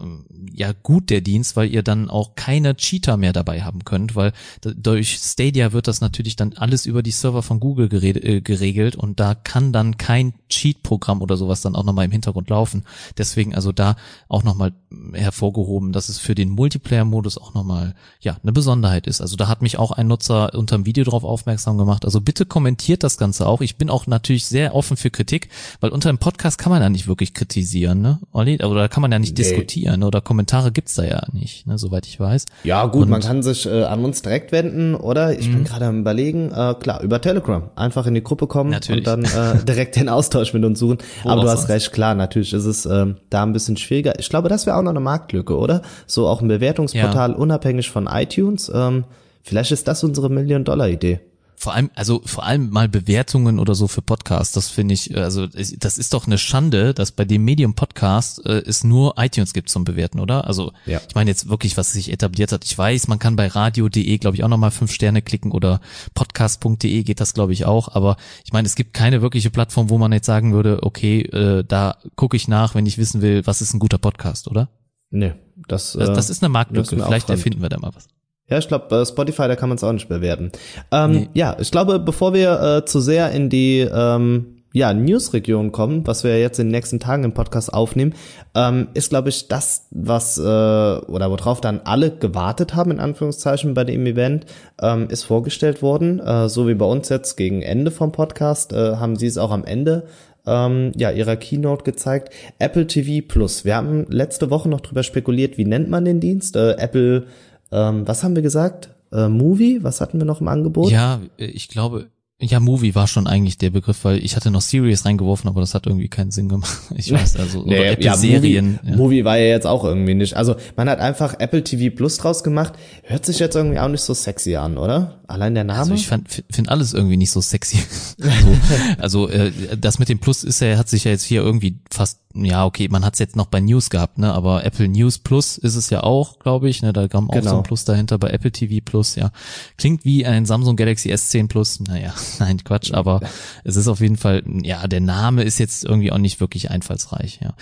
[0.53, 4.33] ja gut der Dienst, weil ihr dann auch keine Cheater mehr dabei haben könnt, weil
[4.61, 9.19] durch Stadia wird das natürlich dann alles über die Server von Google äh, geregelt und
[9.19, 12.83] da kann dann kein Cheat-Programm oder sowas dann auch nochmal im Hintergrund laufen.
[13.17, 13.95] Deswegen also da
[14.27, 14.73] auch nochmal
[15.13, 19.21] hervorgehoben, dass es für den Multiplayer-Modus auch nochmal ja eine Besonderheit ist.
[19.21, 22.05] Also da hat mich auch ein Nutzer unter dem Video drauf aufmerksam gemacht.
[22.05, 23.61] Also bitte kommentiert das Ganze auch.
[23.61, 25.49] Ich bin auch natürlich sehr offen für Kritik,
[25.79, 28.19] weil unter dem Podcast kann man ja nicht wirklich kritisieren, ne?
[28.31, 28.55] Olli?
[28.63, 29.43] Oder da kann man ja nicht nee.
[29.59, 31.77] Diskutieren oder Kommentare gibt's da ja nicht, ne?
[31.77, 32.45] soweit ich weiß.
[32.63, 35.63] Ja gut, Und man kann sich äh, an uns direkt wenden oder ich bin mhm.
[35.65, 37.69] gerade am überlegen, äh, klar, über Telegram.
[37.75, 39.07] Einfach in die Gruppe kommen natürlich.
[39.07, 40.97] und dann äh, direkt den Austausch mit uns suchen.
[41.23, 44.19] Aber du hast recht, klar, natürlich ist es äh, da ein bisschen schwieriger.
[44.19, 45.81] Ich glaube, das wäre auch noch eine Marktlücke, oder?
[46.07, 47.35] So auch ein Bewertungsportal ja.
[47.35, 48.71] unabhängig von iTunes.
[48.73, 49.05] Ähm,
[49.43, 51.19] vielleicht ist das unsere Million-Dollar-Idee.
[51.59, 55.45] Vor allem, also vor allem mal Bewertungen oder so für Podcasts, das finde ich, also
[55.45, 59.67] das ist doch eine Schande, dass bei dem Medium Podcast äh, es nur iTunes gibt
[59.67, 60.47] zum Bewerten, oder?
[60.47, 61.01] Also ja.
[61.05, 62.63] ich meine jetzt wirklich, was sich etabliert hat.
[62.63, 65.81] Ich weiß, man kann bei radio.de, glaube ich, auch nochmal fünf Sterne klicken oder
[66.13, 67.93] podcast.de geht das, glaube ich, auch.
[67.93, 71.65] Aber ich meine, es gibt keine wirkliche Plattform, wo man jetzt sagen würde, okay, äh,
[71.67, 74.69] da gucke ich nach, wenn ich wissen will, was ist ein guter Podcast, oder?
[75.09, 75.33] Nee,
[75.67, 76.95] das, das, das ist eine Marktlücke.
[76.95, 78.07] Vielleicht erfinden wir da mal was.
[78.49, 80.51] Ja, ich glaube, äh, Spotify, da kann man es auch nicht bewerten.
[80.91, 81.29] Ähm, nee.
[81.33, 86.23] Ja, ich glaube, bevor wir äh, zu sehr in die ähm, ja, News-Region kommen, was
[86.23, 88.13] wir jetzt in den nächsten Tagen im Podcast aufnehmen,
[88.53, 93.73] ähm, ist, glaube ich, das, was äh, oder worauf dann alle gewartet haben, in Anführungszeichen,
[93.73, 94.45] bei dem Event,
[94.79, 96.19] ähm, ist vorgestellt worden.
[96.19, 99.51] Äh, so wie bei uns jetzt gegen Ende vom Podcast, äh, haben sie es auch
[99.51, 100.05] am Ende
[100.45, 102.33] ähm, ja, ihrer Keynote gezeigt.
[102.59, 103.65] Apple TV Plus.
[103.65, 106.55] Wir haben letzte Woche noch drüber spekuliert, wie nennt man den Dienst?
[106.55, 107.25] Äh, Apple
[107.71, 108.89] ähm, was haben wir gesagt?
[109.11, 109.83] Äh, Movie?
[109.83, 110.91] Was hatten wir noch im Angebot?
[110.91, 112.07] Ja, ich glaube,
[112.41, 115.73] ja, Movie war schon eigentlich der Begriff, weil ich hatte noch Series reingeworfen, aber das
[115.73, 116.77] hat irgendwie keinen Sinn gemacht.
[116.95, 118.73] Ich weiß also, nee, oder Apple ja, Serien.
[118.73, 118.97] Movie, ja.
[118.97, 120.35] Movie war ja jetzt auch irgendwie nicht.
[120.35, 122.73] Also man hat einfach Apple TV Plus draus gemacht.
[123.03, 125.19] Hört sich jetzt irgendwie auch nicht so sexy an, oder?
[125.27, 125.79] Allein der Name.
[125.79, 127.77] Also ich finde alles irgendwie nicht so sexy.
[128.21, 131.79] also, also äh, das mit dem Plus ist ja, hat sich ja jetzt hier irgendwie
[131.89, 134.31] fast ja, okay, man hat es jetzt noch bei News gehabt, ne?
[134.31, 136.93] Aber Apple News Plus ist es ja auch, glaube ich, ne?
[136.93, 137.49] Da kam auch genau.
[137.49, 139.31] so ein Plus dahinter bei Apple TV Plus, ja.
[139.77, 143.21] Klingt wie ein Samsung Galaxy S10 Plus, naja, nein, Quatsch, aber
[143.63, 147.39] es ist auf jeden Fall, ja, der Name ist jetzt irgendwie auch nicht wirklich einfallsreich,
[147.41, 147.53] ja.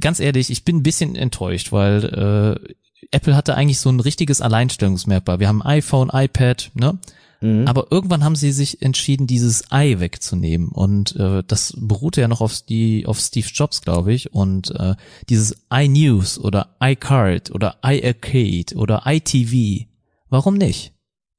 [0.00, 2.74] Ganz ehrlich, ich bin ein bisschen enttäuscht, weil äh,
[3.12, 5.38] Apple hatte eigentlich so ein richtiges Alleinstellungsmerkmal.
[5.38, 6.98] Wir haben iPhone, iPad, ne?
[7.44, 7.68] Mhm.
[7.68, 10.68] Aber irgendwann haben sie sich entschieden, dieses i wegzunehmen.
[10.68, 14.32] Und äh, das beruhte ja noch auf, die, auf Steve Jobs, glaube ich.
[14.32, 14.94] Und äh,
[15.28, 19.86] dieses iNews oder iCard oder iArcade oder iTV,
[20.30, 20.93] warum nicht?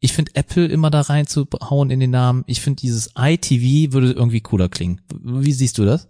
[0.06, 2.43] Ich finde Apple immer da reinzuhauen in den Namen.
[2.45, 5.01] Ich finde dieses iTV würde irgendwie cooler klingen.
[5.20, 6.08] Wie siehst du das?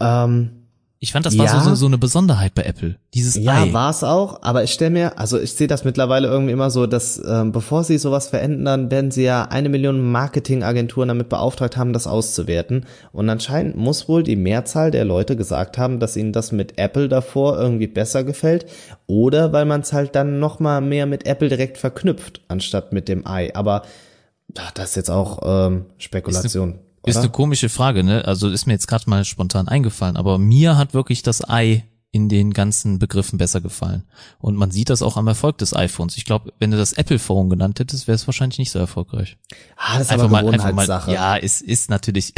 [0.00, 0.57] Ähm,
[1.00, 3.66] Ich fand, das war ja, so, so eine Besonderheit bei Apple, dieses ja, Ei.
[3.66, 6.70] Ja, war es auch, aber ich stelle mir, also ich sehe das mittlerweile irgendwie immer
[6.70, 11.76] so, dass ähm, bevor sie sowas verändern, werden sie ja eine Million Marketingagenturen damit beauftragt
[11.76, 12.84] haben, das auszuwerten.
[13.12, 17.08] Und anscheinend muss wohl die Mehrzahl der Leute gesagt haben, dass ihnen das mit Apple
[17.08, 18.66] davor irgendwie besser gefällt.
[19.06, 23.24] Oder weil man es halt dann nochmal mehr mit Apple direkt verknüpft, anstatt mit dem
[23.24, 23.54] Ei.
[23.54, 23.82] Aber
[24.58, 26.80] ach, das ist jetzt auch ähm, Spekulation.
[27.04, 28.24] Ist eine komische Frage, ne?
[28.24, 32.28] Also ist mir jetzt gerade mal spontan eingefallen, aber mir hat wirklich das Ei in
[32.28, 34.04] den ganzen Begriffen besser gefallen.
[34.38, 36.16] Und man sieht das auch am Erfolg des iPhones.
[36.16, 39.36] Ich glaube, wenn du das Apple Phone genannt hättest, wäre es wahrscheinlich nicht so erfolgreich.
[39.76, 42.32] Ah, das ist einfach aber mal, einfach mal, Ja, ist, ist natürlich,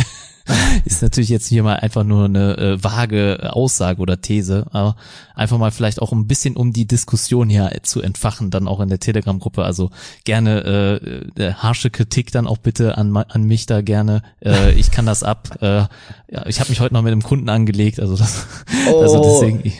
[0.85, 4.97] ist natürlich jetzt hier mal einfach nur eine äh, vage Aussage oder These, aber
[5.35, 8.89] einfach mal vielleicht auch ein bisschen um die Diskussion hier zu entfachen, dann auch in
[8.89, 9.65] der Telegram-Gruppe.
[9.65, 9.91] Also
[10.25, 11.01] gerne
[11.37, 14.23] äh, harsche Kritik dann auch bitte an, an mich da gerne.
[14.45, 15.59] Äh, ich kann das ab.
[15.61, 15.85] Äh,
[16.33, 18.47] ja, ich habe mich heute noch mit einem Kunden angelegt, also das,
[18.91, 19.73] oh, also deswegen.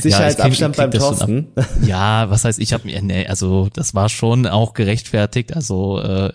[0.00, 1.46] Sicherheitsabstand ja, beim Thorsten.
[1.86, 5.54] Ja, was heißt, ich habe mir, nee, also das war schon auch gerechtfertigt.
[5.54, 6.32] Also äh,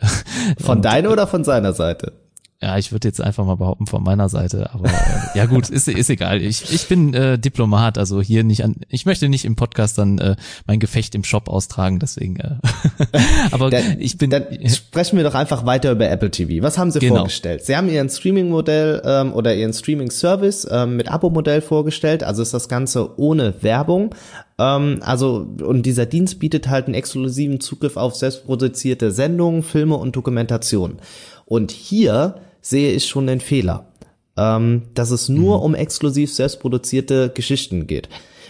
[0.60, 2.14] von deiner oder von seiner Seite?
[2.64, 4.92] Ja, ich würde jetzt einfach mal behaupten von meiner Seite, aber äh,
[5.38, 6.44] ja gut, ist, ist egal.
[6.44, 8.76] Ich, ich bin äh, Diplomat, also hier nicht an.
[8.88, 10.36] Ich möchte nicht im Podcast dann äh,
[10.68, 12.36] mein Gefecht im Shop austragen, deswegen.
[12.40, 12.58] Äh,
[13.52, 14.30] aber dann, ich bin.
[14.30, 16.62] Dann sprechen wir doch einfach weiter über Apple TV.
[16.62, 17.16] Was haben Sie genau.
[17.16, 17.66] vorgestellt?
[17.66, 22.24] Sie haben Ihren Streaming-Modell ähm, oder Ihren Streaming-Service ähm, mit Abo-Modell vorgestellt.
[22.24, 24.14] Also ist das Ganze ohne Werbung.
[24.60, 30.16] Ähm, also und dieser Dienst bietet halt einen exklusiven Zugriff auf selbstproduzierte Sendungen, Filme und
[30.16, 31.00] Dokumentationen.
[31.46, 33.88] Und hier sehe ich schon den Fehler,
[34.38, 35.64] ähm, dass es nur mhm.
[35.64, 38.10] um exklusiv selbstproduzierte Geschichten geht.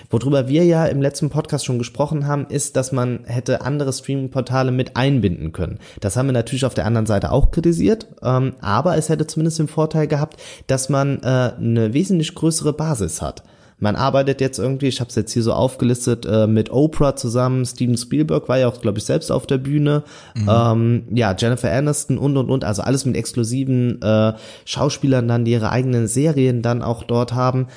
[0.10, 4.72] Worüber wir ja im letzten Podcast schon gesprochen haben, ist, dass man hätte andere Streaming-Portale
[4.72, 5.80] mit einbinden können.
[6.02, 9.60] Das haben wir natürlich auf der anderen Seite auch kritisiert, ähm, aber es hätte zumindest
[9.60, 10.38] den Vorteil gehabt,
[10.68, 13.44] dass man äh, eine wesentlich größere Basis hat.
[13.82, 17.66] Man arbeitet jetzt irgendwie, ich habe es jetzt hier so aufgelistet, äh, mit Oprah zusammen.
[17.66, 20.04] Steven Spielberg war ja auch, glaube ich, selbst auf der Bühne.
[20.36, 20.50] Mhm.
[20.50, 22.64] Ähm, ja, Jennifer Aniston und und und.
[22.64, 24.34] Also alles mit exklusiven äh,
[24.66, 27.70] Schauspielern dann, die ihre eigenen Serien dann auch dort haben.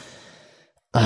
[0.92, 1.00] Äh,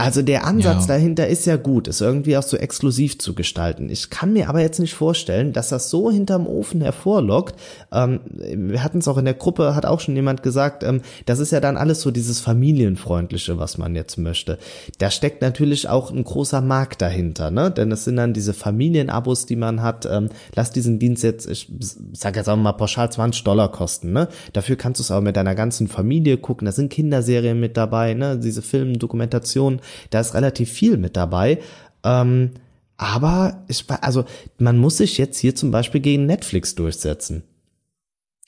[0.00, 0.94] also der Ansatz ja.
[0.94, 3.90] dahinter ist ja gut, es irgendwie auch so exklusiv zu gestalten.
[3.90, 7.58] Ich kann mir aber jetzt nicht vorstellen, dass das so hinterm Ofen hervorlockt.
[7.90, 11.40] Ähm, wir hatten es auch in der Gruppe, hat auch schon jemand gesagt, ähm, das
[11.40, 14.58] ist ja dann alles so dieses familienfreundliche, was man jetzt möchte.
[14.98, 17.72] Da steckt natürlich auch ein großer Markt dahinter, ne?
[17.72, 20.06] Denn es sind dann diese Familienabos, die man hat.
[20.08, 21.72] Ähm, lass diesen Dienst jetzt, ich
[22.12, 24.28] sag jetzt auch mal pauschal 20 Dollar kosten, ne?
[24.52, 26.66] Dafür kannst du es auch mit deiner ganzen Familie gucken.
[26.66, 28.38] Da sind Kinderserien mit dabei, ne?
[28.38, 29.80] Diese Filme, Dokumentationen
[30.10, 31.60] da ist relativ viel mit dabei.
[32.04, 32.52] Ähm,
[32.96, 34.24] aber ich, also
[34.58, 37.44] man muss sich jetzt hier zum Beispiel gegen Netflix durchsetzen.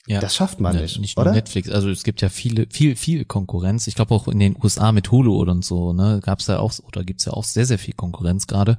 [0.07, 1.31] Ja, das schafft man nicht, nicht oder?
[1.31, 3.87] Netflix, also es gibt ja viele, viel, viel Konkurrenz.
[3.87, 7.03] Ich glaube auch in den USA mit Hulu und so, ne, gab's ja auch oder
[7.03, 8.77] gibt's ja auch sehr, sehr viel Konkurrenz gerade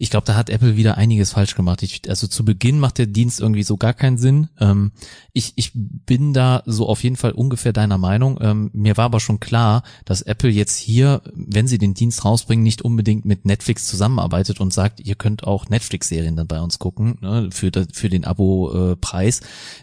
[0.00, 1.82] ich glaube, da hat Apple wieder einiges falsch gemacht.
[1.82, 4.48] Ich, also zu Beginn macht der Dienst irgendwie so gar keinen Sinn.
[4.58, 4.92] Ähm,
[5.34, 8.38] ich, ich bin da so auf jeden Fall ungefähr deiner Meinung.
[8.40, 12.62] Ähm, mir war aber schon klar, dass Apple jetzt hier, wenn sie den Dienst rausbringen,
[12.62, 17.18] nicht unbedingt mit Netflix zusammenarbeitet und sagt, ihr könnt auch Netflix-Serien dann bei uns gucken
[17.20, 19.42] ne, für, für den Abo-Preis.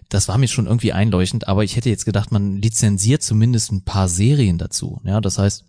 [0.10, 3.84] Das war mir schon irgendwie einleuchtend, aber ich hätte jetzt gedacht, man lizenziert zumindest ein
[3.84, 5.00] paar Serien dazu.
[5.04, 5.67] Ja, das heißt,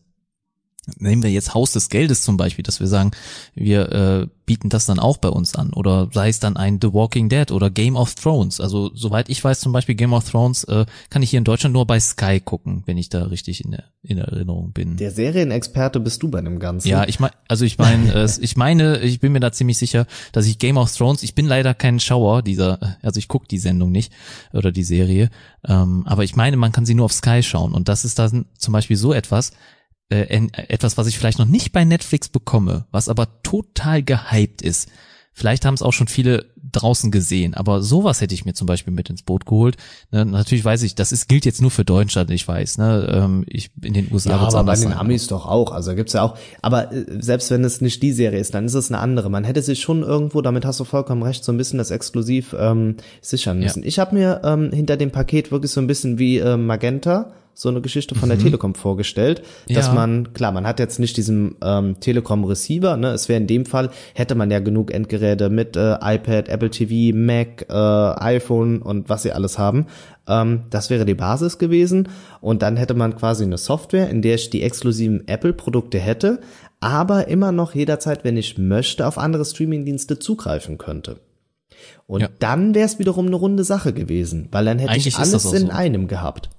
[0.97, 3.11] Nehmen wir jetzt Haus des Geldes zum Beispiel, dass wir sagen,
[3.55, 5.75] wir äh, bieten das dann auch bei uns an.
[5.75, 8.61] Oder sei es dann ein The Walking Dead oder Game of Thrones.
[8.61, 11.75] Also soweit ich weiß, zum Beispiel Game of Thrones äh, kann ich hier in Deutschland
[11.75, 14.97] nur bei Sky gucken, wenn ich da richtig in, in Erinnerung bin.
[14.97, 16.89] Der Serienexperte bist du bei dem Ganzen.
[16.89, 20.07] Ja, ich meine, also ich meine, äh, ich meine, ich bin mir da ziemlich sicher,
[20.33, 23.59] dass ich Game of Thrones, ich bin leider kein Schauer dieser, also ich gucke die
[23.59, 24.13] Sendung nicht
[24.55, 25.29] oder die Serie,
[25.67, 27.75] ähm, aber ich meine, man kann sie nur auf Sky schauen.
[27.75, 29.53] Und das ist dann zum Beispiel so etwas,
[30.11, 34.89] äh, etwas, was ich vielleicht noch nicht bei Netflix bekomme, was aber total gehypt ist.
[35.39, 38.93] Vielleicht haben es auch schon viele draußen gesehen, aber sowas hätte ich mir zum Beispiel
[38.93, 39.77] mit ins Boot geholt.
[40.11, 42.79] Ne, natürlich weiß ich, das ist, gilt jetzt nur für Deutschland, ich weiß.
[42.79, 44.31] Ne, ähm, ich in den USA.
[44.31, 45.71] Ja, aber bei den Amis doch auch.
[45.71, 46.37] Also gibt's ja auch.
[46.61, 49.31] Aber äh, selbst wenn es nicht die Serie ist, dann ist es eine andere.
[49.31, 52.57] Man hätte sich schon irgendwo, damit hast du vollkommen recht, so ein bisschen das exklusiv
[52.59, 53.83] ähm, sichern müssen.
[53.83, 53.89] Ja.
[53.89, 57.69] Ich habe mir ähm, hinter dem Paket wirklich so ein bisschen wie äh, Magenta so
[57.69, 58.45] eine Geschichte von der mhm.
[58.45, 59.93] Telekom vorgestellt, dass ja.
[59.93, 63.09] man, klar, man hat jetzt nicht diesen ähm, Telekom Receiver, ne?
[63.09, 67.17] Es wäre in dem Fall, hätte man ja genug Endgeräte mit äh, iPad, Apple TV,
[67.17, 69.87] Mac, äh, iPhone und was sie alles haben.
[70.29, 72.09] Ähm, das wäre die Basis gewesen.
[72.41, 76.39] Und dann hätte man quasi eine Software, in der ich die exklusiven Apple-Produkte hätte,
[76.79, 81.19] aber immer noch jederzeit, wenn ich möchte, auf andere Streamingdienste zugreifen könnte.
[82.07, 82.29] Und ja.
[82.39, 85.67] dann wäre es wiederum eine runde Sache gewesen, weil dann hätte Eigentlich ich alles in
[85.67, 85.73] so.
[85.73, 86.51] einem gehabt.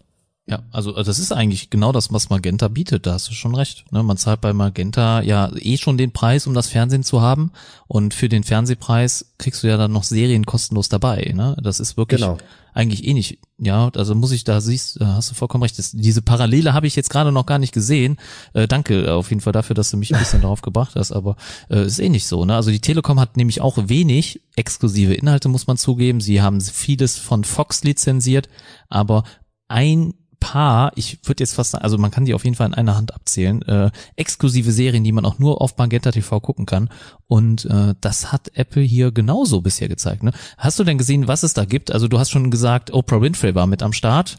[0.50, 3.54] Ja, also äh, das ist eigentlich genau das, was Magenta bietet, da hast du schon
[3.54, 3.86] recht.
[3.92, 4.02] Ne?
[4.02, 7.52] Man zahlt bei Magenta ja eh schon den Preis, um das Fernsehen zu haben.
[7.88, 11.34] Und für den Fernsehpreis kriegst du ja dann noch Serien kostenlos dabei.
[11.36, 11.56] Ne?
[11.62, 12.38] Das ist wirklich genau.
[12.74, 13.38] eigentlich eh nicht.
[13.60, 15.78] Ja, also muss ich da siehst, hast du vollkommen recht.
[15.78, 18.18] Das, diese Parallele habe ich jetzt gerade noch gar nicht gesehen.
[18.54, 21.36] Äh, danke auf jeden Fall dafür, dass du mich ein bisschen darauf gebracht hast, aber
[21.70, 22.44] äh, ist eh nicht so.
[22.46, 22.56] Ne?
[22.56, 26.22] Also die Telekom hat nämlich auch wenig exklusive Inhalte, muss man zugeben.
[26.22, 28.50] Sie haben vieles von Fox lizenziert,
[28.90, 29.24] aber
[29.68, 32.74] ein paar, ich würde jetzt fast sagen, also man kann die auf jeden Fall in
[32.74, 36.90] einer Hand abzählen, äh, exklusive Serien, die man auch nur auf Magenta TV gucken kann.
[37.28, 40.24] Und äh, das hat Apple hier genauso bisher gezeigt.
[40.24, 40.32] Ne?
[40.58, 41.92] Hast du denn gesehen, was es da gibt?
[41.92, 44.38] Also du hast schon gesagt, Oprah Winfrey war mit am Start.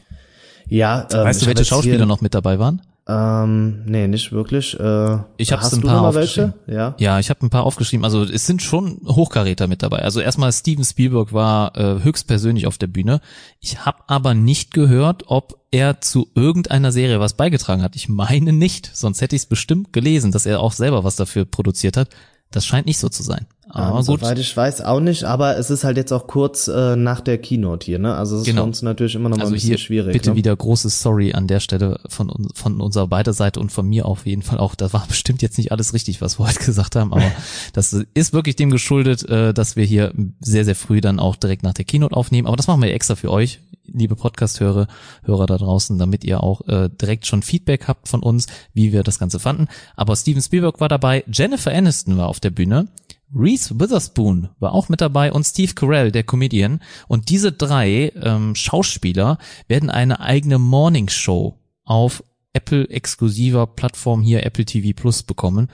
[0.68, 1.06] Ja.
[1.12, 2.82] Ähm, weißt du, welche Schauspieler noch mit dabei waren?
[3.10, 4.78] Ähm, nee, nicht wirklich.
[4.78, 6.54] Äh, ich habe ein paar aufgeschrieben.
[6.66, 6.78] Welche?
[6.78, 8.04] Ja, ja ich habe ein paar aufgeschrieben.
[8.04, 10.02] Also es sind schon Hochkaräter mit dabei.
[10.02, 13.20] Also erstmal Steven Spielberg war äh, höchstpersönlich auf der Bühne.
[13.58, 17.96] Ich habe aber nicht gehört, ob er zu irgendeiner Serie was beigetragen hat.
[17.96, 21.44] Ich meine nicht, sonst hätte ich es bestimmt gelesen, dass er auch selber was dafür
[21.44, 22.10] produziert hat.
[22.52, 23.46] Das scheint nicht so zu sein.
[23.72, 24.20] Aber ähm, gut.
[24.20, 27.38] Soweit ich weiß auch nicht, aber es ist halt jetzt auch kurz äh, nach der
[27.38, 28.14] Keynote hier, ne?
[28.14, 28.62] Also es ist genau.
[28.62, 30.12] für uns natürlich immer noch mal also ein bisschen schwierig.
[30.12, 30.36] Bitte ne?
[30.36, 34.26] wieder großes Sorry an der Stelle von, von unserer beider Seite und von mir auf
[34.26, 34.74] jeden Fall auch.
[34.74, 37.30] Da war bestimmt jetzt nicht alles richtig, was wir heute gesagt haben, aber
[37.72, 41.62] das ist wirklich dem geschuldet, äh, dass wir hier sehr, sehr früh dann auch direkt
[41.62, 42.48] nach der Keynote aufnehmen.
[42.48, 44.88] Aber das machen wir extra für euch, liebe Podcast-Hörer
[45.22, 49.02] Hörer da draußen, damit ihr auch äh, direkt schon Feedback habt von uns, wie wir
[49.02, 49.68] das Ganze fanden.
[49.96, 52.88] Aber Steven Spielberg war dabei, Jennifer Aniston war auf der Bühne.
[53.34, 56.80] Reese Witherspoon war auch mit dabei und Steve Carell, der Comedian.
[57.08, 64.44] Und diese drei ähm, Schauspieler werden eine eigene Morning Show auf Apple exklusiver Plattform hier
[64.44, 65.68] Apple TV Plus bekommen.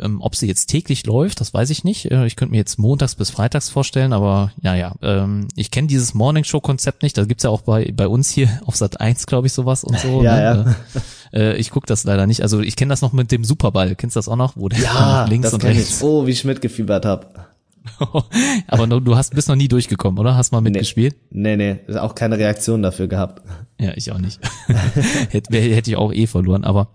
[0.00, 2.10] Ähm, ob sie jetzt täglich läuft, das weiß ich nicht.
[2.10, 5.86] Äh, ich könnte mir jetzt montags bis freitags vorstellen, aber ja, ja, ähm, ich kenne
[5.86, 7.16] dieses Morning Show Konzept nicht.
[7.16, 9.98] Da gibt's ja auch bei, bei uns hier auf Sat 1, glaube ich, sowas und
[9.98, 10.22] so.
[10.22, 10.76] ja, ne?
[10.94, 11.00] ja.
[11.40, 12.42] Äh, ich gucke das leider nicht.
[12.42, 13.94] Also ich kenne das noch mit dem Superball.
[13.94, 14.56] Kennst du das auch noch?
[14.56, 15.98] Wo der ja, links und rechts.
[15.98, 16.02] Ich.
[16.02, 17.26] Oh, wie ich mitgefiebert habe.
[18.68, 20.36] aber du hast bist noch nie durchgekommen, oder?
[20.36, 21.16] Hast mal mitgespielt?
[21.30, 23.42] Nee, nee, nee, auch keine Reaktion dafür gehabt.
[23.78, 24.40] Ja, ich auch nicht.
[25.30, 26.88] hätte, hätte ich auch eh verloren, aber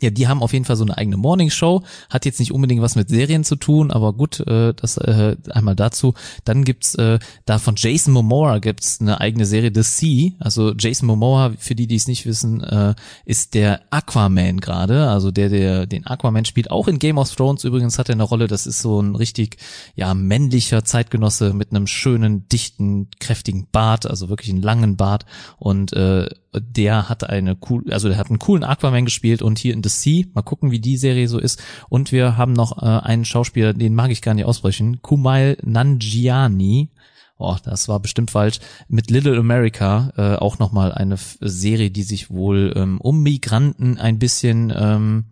[0.00, 1.82] ja, die haben auf jeden Fall so eine eigene Morning Show.
[2.10, 5.76] Hat jetzt nicht unbedingt was mit Serien zu tun, aber gut, äh, das äh, einmal
[5.76, 6.14] dazu.
[6.44, 10.32] Dann gibt's äh, da von Jason Momoa gibt's eine eigene Serie The Sea.
[10.40, 15.08] Also Jason Momoa, für die, die es nicht wissen, äh, ist der Aquaman gerade.
[15.08, 16.70] Also der, der den Aquaman spielt.
[16.70, 18.48] Auch in Game of Thrones übrigens hat er eine Rolle.
[18.48, 19.58] Das ist so ein richtig
[19.94, 25.24] ja männlicher Zeitgenosse mit einem schönen, dichten, kräftigen Bart, also wirklich einen langen Bart
[25.58, 26.28] und äh,
[26.60, 29.88] der hat eine cool, also der hat einen coolen Aquaman gespielt und hier in The
[29.88, 31.62] Sea, mal gucken, wie die Serie so ist.
[31.88, 36.90] Und wir haben noch äh, einen Schauspieler, den mag ich gar nicht aussprechen, Kumail Nanjiani.
[37.36, 38.60] Oh, das war bestimmt falsch.
[38.88, 44.18] Mit Little America äh, auch nochmal eine Serie, die sich wohl ähm, um Migranten ein
[44.18, 45.24] bisschen ähm,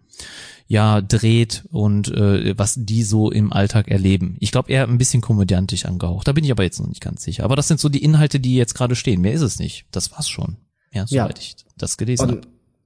[0.67, 4.37] ja dreht und äh, was die so im Alltag erleben.
[4.41, 6.27] Ich glaube eher ein bisschen komödiantisch angehaucht.
[6.27, 7.45] Da bin ich aber jetzt noch nicht ganz sicher.
[7.45, 9.21] Aber das sind so die Inhalte, die jetzt gerade stehen.
[9.21, 9.85] Mehr ist es nicht.
[9.91, 10.57] Das war's schon.
[10.93, 11.43] Ja, soweit ja.
[11.43, 12.41] ich das gelesen habe.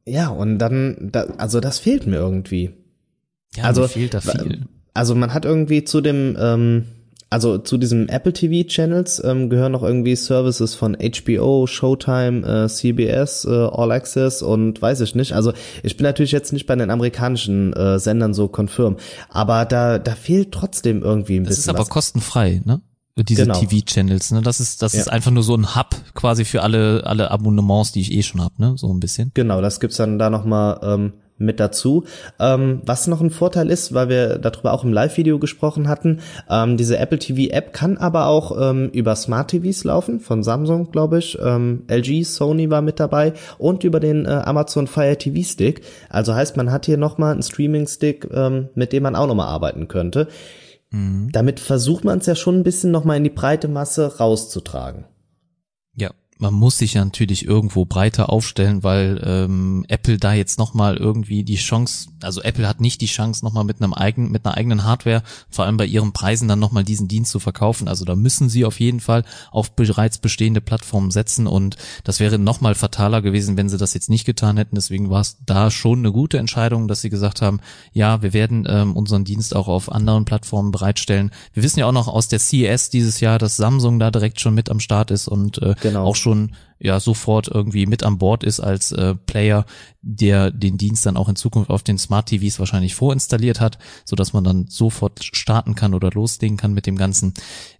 [0.06, 2.70] Ja, und dann, da, also das fehlt mir irgendwie.
[3.56, 4.66] Ja, also fehlt da viel.
[4.94, 6.86] Also man hat irgendwie zu dem, ähm,
[7.28, 12.68] also zu diesem Apple TV Channels ähm, gehören noch irgendwie Services von HBO, Showtime, äh,
[12.68, 15.32] CBS, äh, All Access und weiß ich nicht.
[15.32, 15.52] Also
[15.82, 18.96] ich bin natürlich jetzt nicht bei den amerikanischen äh, Sendern so confirm,
[19.28, 21.62] aber da da fehlt trotzdem irgendwie ein das bisschen.
[21.62, 21.88] Das ist aber was.
[21.88, 22.80] kostenfrei, ne?
[23.24, 23.58] Diese genau.
[23.58, 24.42] TV-Channels, ne?
[24.42, 25.00] Das ist, das ja.
[25.00, 28.42] ist einfach nur so ein Hub quasi für alle, alle Abonnements, die ich eh schon
[28.42, 28.74] hab, ne?
[28.76, 29.30] So ein bisschen.
[29.34, 32.04] Genau, das gibt's dann da nochmal ähm, mit dazu.
[32.38, 36.76] Ähm, was noch ein Vorteil ist, weil wir darüber auch im Live-Video gesprochen hatten, ähm,
[36.76, 41.18] diese Apple TV App kann aber auch ähm, über Smart TVs laufen, von Samsung, glaube
[41.18, 41.38] ich.
[41.42, 45.82] Ähm, LG, Sony war mit dabei und über den äh, Amazon Fire TV Stick.
[46.08, 49.88] Also heißt, man hat hier nochmal einen Streaming-Stick, ähm, mit dem man auch nochmal arbeiten
[49.88, 50.28] könnte.
[50.90, 51.30] Mhm.
[51.32, 55.06] Damit versucht man es ja schon ein bisschen nochmal in die breite Masse rauszutragen
[56.38, 61.44] man muss sich ja natürlich irgendwo breiter aufstellen, weil ähm, Apple da jetzt nochmal irgendwie
[61.44, 64.84] die Chance, also Apple hat nicht die Chance, nochmal mit einem eigenen, mit einer eigenen
[64.84, 67.88] Hardware, vor allem bei ihren Preisen dann nochmal diesen Dienst zu verkaufen.
[67.88, 72.38] Also da müssen sie auf jeden Fall auf bereits bestehende Plattformen setzen und das wäre
[72.38, 74.74] nochmal fataler gewesen, wenn sie das jetzt nicht getan hätten.
[74.74, 77.60] Deswegen war es da schon eine gute Entscheidung, dass sie gesagt haben,
[77.92, 81.30] ja, wir werden ähm, unseren Dienst auch auf anderen Plattformen bereitstellen.
[81.54, 84.54] Wir wissen ja auch noch aus der CES dieses Jahr, dass Samsung da direkt schon
[84.54, 86.04] mit am Start ist und äh, genau.
[86.04, 89.64] auch schon ja sofort irgendwie mit an Bord ist als äh, Player,
[90.02, 94.16] der den Dienst dann auch in Zukunft auf den Smart TVs wahrscheinlich vorinstalliert hat, so
[94.16, 97.32] dass man dann sofort starten kann oder loslegen kann mit dem Ganzen.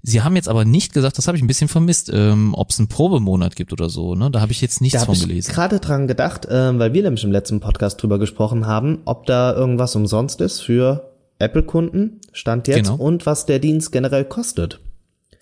[0.03, 2.79] Sie haben jetzt aber nicht gesagt, das habe ich ein bisschen vermisst, ähm, ob es
[2.79, 4.15] einen Probemonat gibt oder so.
[4.15, 4.31] Ne?
[4.31, 5.51] Da habe ich jetzt nichts da von gelesen.
[5.51, 9.27] Ich gerade dran gedacht, äh, weil wir nämlich im letzten Podcast drüber gesprochen haben, ob
[9.27, 12.95] da irgendwas umsonst ist für Apple-Kunden, stand jetzt, genau.
[12.95, 14.81] und was der Dienst generell kostet.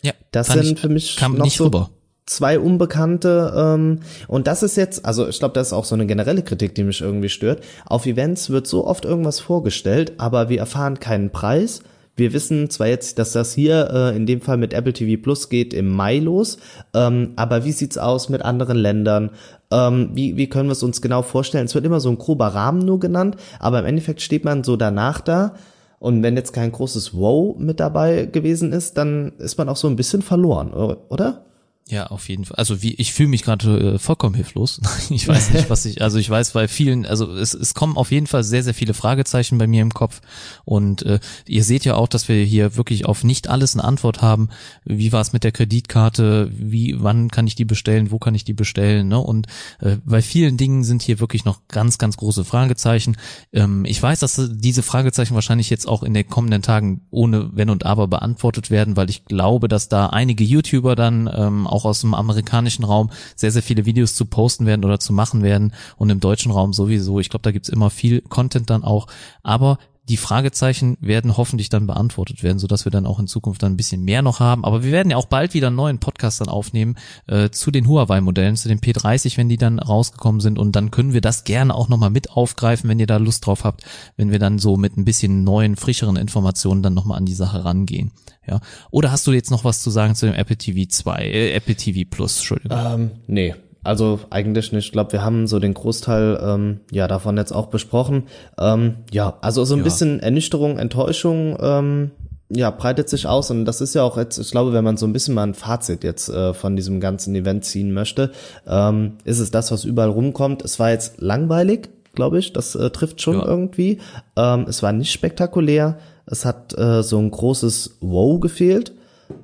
[0.03, 1.91] Ja, das sind ich, für mich kam noch nicht so rüber
[2.27, 6.07] zwei Unbekannte ähm, und das ist jetzt, also ich glaube, das ist auch so eine
[6.07, 7.63] generelle Kritik, die mich irgendwie stört.
[7.87, 11.83] Auf Events wird so oft irgendwas vorgestellt, aber wir erfahren keinen Preis.
[12.17, 15.49] Wir wissen zwar jetzt, dass das hier äh, in dem Fall mit Apple TV Plus
[15.49, 16.59] geht im Mai los,
[16.95, 19.31] ähm, aber wie sieht's aus mit anderen Ländern?
[19.71, 21.67] Ähm, wie, wie können wir es uns genau vorstellen?
[21.67, 24.77] Es wird immer so ein grober Rahmen nur genannt, aber im Endeffekt steht man so
[24.77, 25.55] danach da.
[25.99, 29.89] Und wenn jetzt kein großes Wow mit dabei gewesen ist, dann ist man auch so
[29.89, 31.47] ein bisschen verloren, oder?
[31.87, 32.57] Ja, auf jeden Fall.
[32.57, 34.81] Also wie ich fühle mich gerade äh, vollkommen hilflos.
[35.11, 36.01] ich weiß nicht, was ich.
[36.01, 37.05] Also ich weiß bei vielen.
[37.05, 40.23] Also es, es kommen auf jeden Fall sehr sehr viele Fragezeichen bei mir im Kopf.
[40.65, 44.23] Und äh, ihr seht ja auch, dass wir hier wirklich auf nicht alles eine Antwort
[44.23, 44.49] haben.
[44.87, 46.51] Wie war es mit der Kreditkarte?
[46.55, 48.11] Wie wann kann ich die bestellen?
[48.11, 49.09] Wo kann ich die bestellen?
[49.09, 49.19] Ne?
[49.19, 49.49] Und
[49.81, 53.19] äh, bei vielen Dingen sind hier wirklich noch ganz ganz große Fragezeichen.
[53.53, 57.69] Ähm, ich weiß, dass diese Fragezeichen wahrscheinlich jetzt auch in den kommenden Tagen ohne Wenn
[57.69, 62.01] und Aber beantwortet werden, weil ich glaube, dass da einige YouTuber dann ähm, auch aus
[62.01, 66.11] dem amerikanischen Raum sehr, sehr viele Videos zu posten werden oder zu machen werden und
[66.11, 67.21] im deutschen Raum sowieso.
[67.21, 69.07] Ich glaube, da gibt's immer viel Content dann auch.
[69.43, 69.79] Aber
[70.09, 73.73] die Fragezeichen werden hoffentlich dann beantwortet werden, so dass wir dann auch in Zukunft dann
[73.73, 74.65] ein bisschen mehr noch haben.
[74.65, 76.97] Aber wir werden ja auch bald wieder einen neuen Podcast dann aufnehmen
[77.27, 80.59] äh, zu den Huawei-Modellen, zu den P30, wenn die dann rausgekommen sind.
[80.59, 83.65] Und dann können wir das gerne auch nochmal mit aufgreifen, wenn ihr da Lust drauf
[83.65, 83.83] habt,
[84.17, 87.65] wenn wir dann so mit ein bisschen neuen, frischeren Informationen dann nochmal an die Sache
[87.65, 88.13] rangehen.
[88.47, 88.61] Ja.
[88.91, 91.77] Oder hast du jetzt noch was zu sagen zu dem Apple TV 2, äh, Apple
[91.77, 92.79] TV Plus, Entschuldigung?
[92.79, 94.87] Ähm, nee, also eigentlich nicht.
[94.87, 98.25] Ich glaube, wir haben so den Großteil ähm, ja davon jetzt auch besprochen.
[98.59, 99.85] Ähm, ja, also so ein ja.
[99.85, 102.11] bisschen Ernüchterung, Enttäuschung ähm,
[102.51, 105.07] ja breitet sich aus und das ist ja auch jetzt, ich glaube, wenn man so
[105.07, 108.33] ein bisschen mal ein Fazit jetzt äh, von diesem ganzen Event ziehen möchte,
[108.67, 110.63] ähm, ist es das, was überall rumkommt.
[110.63, 112.53] Es war jetzt langweilig, glaube ich.
[112.53, 113.47] Das äh, trifft schon ja.
[113.47, 113.99] irgendwie.
[114.37, 115.99] Ähm, es war nicht spektakulär.
[116.27, 118.93] Es hat äh, so ein großes Wow gefehlt.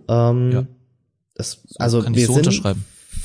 [0.09, 0.67] Ähm, ja.
[1.35, 2.63] Es, also wir so sind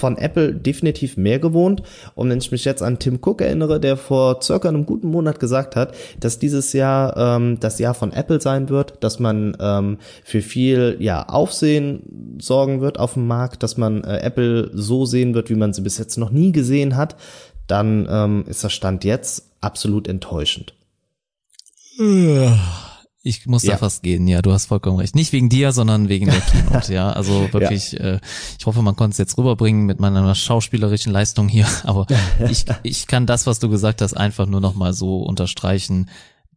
[0.05, 1.81] von Apple definitiv mehr gewohnt.
[2.13, 5.39] Und wenn ich mich jetzt an Tim Cook erinnere, der vor circa einem guten Monat
[5.39, 9.97] gesagt hat, dass dieses Jahr ähm, das Jahr von Apple sein wird, dass man ähm,
[10.23, 15.33] für viel ja Aufsehen sorgen wird auf dem Markt, dass man äh, Apple so sehen
[15.33, 17.15] wird, wie man sie bis jetzt noch nie gesehen hat,
[17.65, 20.75] dann ähm, ist der Stand jetzt absolut enttäuschend.
[23.27, 23.71] Ich muss ja.
[23.71, 25.15] da fast gehen, ja, du hast vollkommen recht.
[25.15, 27.11] Nicht wegen dir, sondern wegen der Keynote, ja.
[27.11, 27.99] Also wirklich, ja.
[27.99, 28.19] äh,
[28.59, 32.05] ich hoffe, man konnte es jetzt rüberbringen mit meiner schauspielerischen Leistung hier, aber
[32.51, 36.07] ich, ich kann das, was du gesagt hast, einfach nur nochmal so unterstreichen.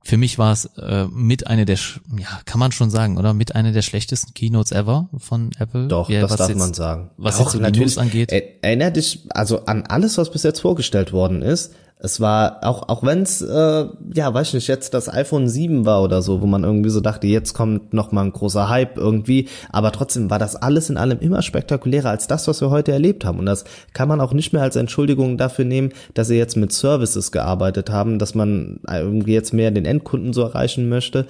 [0.02, 1.78] Für mich war es äh, mit einer der,
[2.18, 3.32] ja, kann man schon sagen, oder?
[3.32, 5.88] Mit einer der schlechtesten Keynotes ever von Apple.
[5.88, 7.10] Doch, ja, das darf jetzt, man sagen.
[7.16, 8.30] Was Doch, jetzt so die News angeht.
[8.30, 13.02] Erinnert dich also an alles, was bis jetzt vorgestellt worden ist, es war, auch, auch
[13.02, 16.46] wenn es, äh, ja, weiß ich nicht, jetzt das iPhone 7 war oder so, wo
[16.46, 20.38] man irgendwie so dachte, jetzt kommt noch mal ein großer Hype irgendwie, aber trotzdem war
[20.38, 23.40] das alles in allem immer spektakulärer als das, was wir heute erlebt haben.
[23.40, 26.72] Und das kann man auch nicht mehr als Entschuldigung dafür nehmen, dass sie jetzt mit
[26.72, 31.26] Services gearbeitet haben, dass man irgendwie jetzt mehr den Endkunden so erreichen möchte.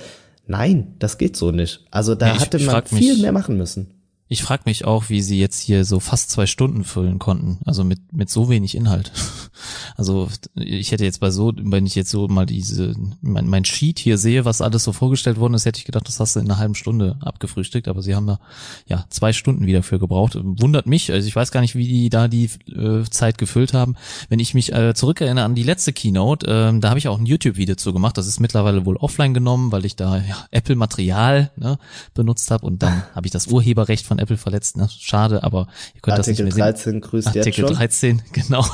[0.47, 1.87] Nein, das geht so nicht.
[1.91, 3.98] Also da ja, hätte man viel mehr machen müssen.
[4.29, 7.83] Ich frage mich auch, wie sie jetzt hier so fast zwei Stunden füllen konnten, also
[7.83, 9.13] mit mit so wenig Inhalt.
[9.97, 13.99] Also ich hätte jetzt bei so, wenn ich jetzt so mal diese mein, mein Sheet
[13.99, 16.47] hier sehe, was alles so vorgestellt worden ist, hätte ich gedacht, das hast du in
[16.47, 18.39] einer halben Stunde abgefrühstückt, aber sie haben da
[18.87, 20.39] ja zwei Stunden wieder für gebraucht.
[20.41, 23.97] Wundert mich, also ich weiß gar nicht, wie die da die äh, Zeit gefüllt haben.
[24.29, 27.27] Wenn ich mich äh, zurückerinnere an die letzte Keynote, äh, da habe ich auch ein
[27.27, 28.17] YouTube-Video zu gemacht.
[28.17, 31.79] Das ist mittlerweile wohl offline genommen, weil ich da ja, Apple-Material ne,
[32.15, 34.77] benutzt habe und dann habe ich das Urheberrecht von von Apple verletzt.
[34.77, 34.89] Ne?
[34.91, 36.75] Schade, aber ihr könnt Artikel das nicht mehr sehen.
[36.75, 37.77] 13 grüßt Artikel jetzt schon.
[37.77, 38.65] 13, genau.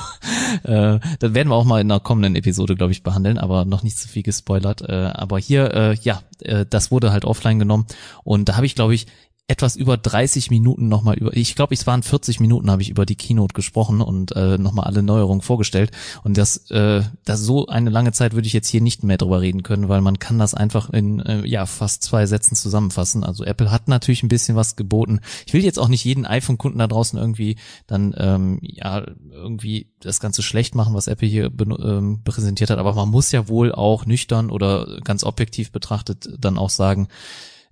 [0.64, 3.82] äh, das werden wir auch mal in einer kommenden Episode, glaube ich, behandeln, aber noch
[3.82, 4.82] nicht zu viel gespoilert.
[4.82, 7.86] Äh, aber hier, äh, ja, äh, das wurde halt offline genommen
[8.24, 9.07] und da habe ich, glaube ich,
[9.47, 13.05] etwas über 30 Minuten nochmal über, ich glaube, es waren 40 Minuten, habe ich über
[13.05, 15.90] die Keynote gesprochen und äh, nochmal alle Neuerungen vorgestellt.
[16.22, 19.42] Und das, äh, das so eine lange Zeit würde ich jetzt hier nicht mehr drüber
[19.42, 23.22] reden können, weil man kann das einfach in äh, ja fast zwei Sätzen zusammenfassen.
[23.22, 25.20] Also Apple hat natürlich ein bisschen was geboten.
[25.45, 30.20] Ich will jetzt auch nicht jeden iPhone-Kunden da draußen irgendwie dann ähm, ja irgendwie das
[30.20, 34.07] Ganze schlecht machen, was Apple hier ähm, präsentiert hat, aber man muss ja wohl auch
[34.07, 37.09] nüchtern oder ganz objektiv betrachtet dann auch sagen,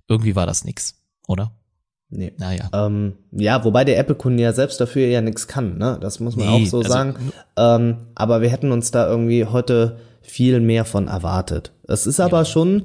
[0.07, 1.51] irgendwie war das nix, oder?
[2.15, 2.31] Nee.
[2.37, 2.69] Naja.
[2.73, 5.97] Ähm, ja, wobei der Apple-Kunde ja selbst dafür ja nichts kann, ne?
[5.99, 7.15] Das muss man nee, auch so also, sagen.
[7.57, 11.71] Ähm, aber wir hätten uns da irgendwie heute viel mehr von erwartet.
[11.87, 12.45] Es ist aber ja.
[12.45, 12.83] schon,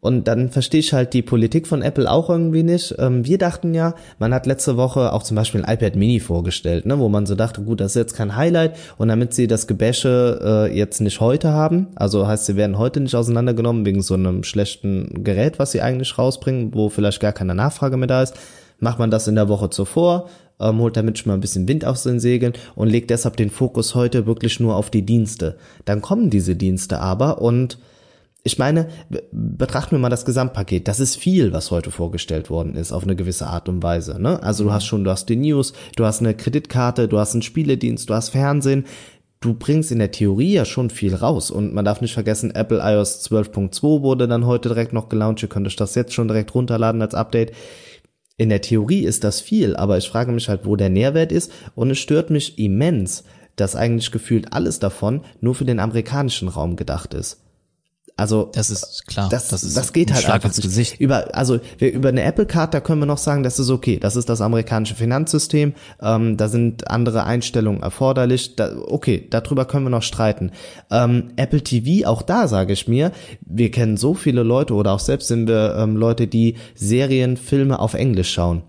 [0.00, 2.94] und dann verstehe ich halt die Politik von Apple auch irgendwie nicht.
[2.98, 6.84] Ähm, wir dachten ja, man hat letzte Woche auch zum Beispiel ein iPad Mini vorgestellt,
[6.84, 8.76] ne, wo man so dachte, gut, das ist jetzt kein Highlight.
[8.98, 13.00] Und damit sie das Gebäsche äh, jetzt nicht heute haben, also heißt, sie werden heute
[13.00, 17.54] nicht auseinandergenommen wegen so einem schlechten Gerät, was sie eigentlich rausbringen, wo vielleicht gar keine
[17.54, 18.34] Nachfrage mehr da ist,
[18.78, 20.28] macht man das in der Woche zuvor,
[20.60, 23.50] ähm, holt damit schon mal ein bisschen Wind aus den Segeln und legt deshalb den
[23.50, 25.56] Fokus heute wirklich nur auf die Dienste.
[25.84, 27.78] Dann kommen diese Dienste aber und
[28.46, 28.88] ich meine,
[29.32, 30.86] betrachten wir mal das Gesamtpaket.
[30.86, 34.20] Das ist viel, was heute vorgestellt worden ist, auf eine gewisse Art und Weise.
[34.20, 34.42] Ne?
[34.42, 37.40] Also du hast schon, du hast die News, du hast eine Kreditkarte, du hast einen
[37.40, 38.84] Spieledienst, du hast Fernsehen.
[39.40, 41.50] Du bringst in der Theorie ja schon viel raus.
[41.50, 45.42] Und man darf nicht vergessen, Apple iOS 12.2 wurde dann heute direkt noch gelauncht.
[45.42, 47.52] Ihr könnt euch das jetzt schon direkt runterladen als Update
[48.36, 51.52] in der Theorie ist das viel, aber ich frage mich halt, wo der Nährwert ist
[51.74, 53.24] und es stört mich immens,
[53.56, 57.43] dass eigentlich gefühlt alles davon nur für den amerikanischen Raum gedacht ist.
[58.16, 59.28] Also das ist klar.
[59.28, 61.00] Das, das, ist das geht halt Schlag ins Gesicht.
[61.00, 63.98] Über also wir, über eine Apple Card, da können wir noch sagen, das ist okay.
[63.98, 65.74] Das ist das amerikanische Finanzsystem.
[66.00, 68.54] Ähm, da sind andere Einstellungen erforderlich.
[68.54, 70.52] Da, okay, darüber können wir noch streiten.
[70.92, 73.10] Ähm, Apple TV, auch da sage ich mir,
[73.40, 77.80] wir kennen so viele Leute oder auch selbst sind wir ähm, Leute, die Serien, Filme
[77.80, 78.62] auf Englisch schauen.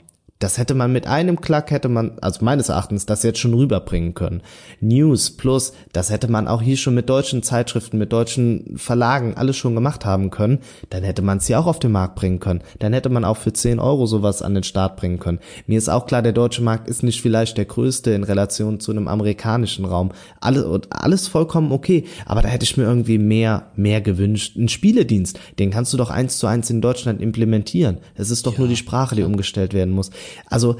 [0.46, 4.14] Das hätte man mit einem Klack hätte man, also meines Erachtens, das jetzt schon rüberbringen
[4.14, 4.43] können.
[4.80, 9.58] News plus, das hätte man auch hier schon mit deutschen Zeitschriften, mit deutschen Verlagen alles
[9.58, 10.60] schon gemacht haben können.
[10.91, 12.62] Dann hätte man es hier auch auf den Markt bringen können.
[12.78, 15.39] Dann hätte man auch für 10 Euro sowas an den Start bringen können.
[15.66, 18.91] Mir ist auch klar, der deutsche Markt ist nicht vielleicht der größte in Relation zu
[18.91, 20.12] einem amerikanischen Raum.
[20.41, 22.04] Alles, alles vollkommen okay.
[22.28, 24.58] Aber da hätte ich mir irgendwie mehr, mehr gewünscht.
[24.58, 27.98] Ein Spieledienst, den kannst du doch eins zu eins in Deutschland implementieren.
[28.14, 28.60] Es ist doch ja.
[28.60, 30.12] nur die Sprache, die umgestellt werden muss.
[30.47, 30.77] Also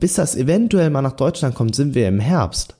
[0.00, 2.74] bis das eventuell mal nach Deutschland kommt, sind wir im Herbst.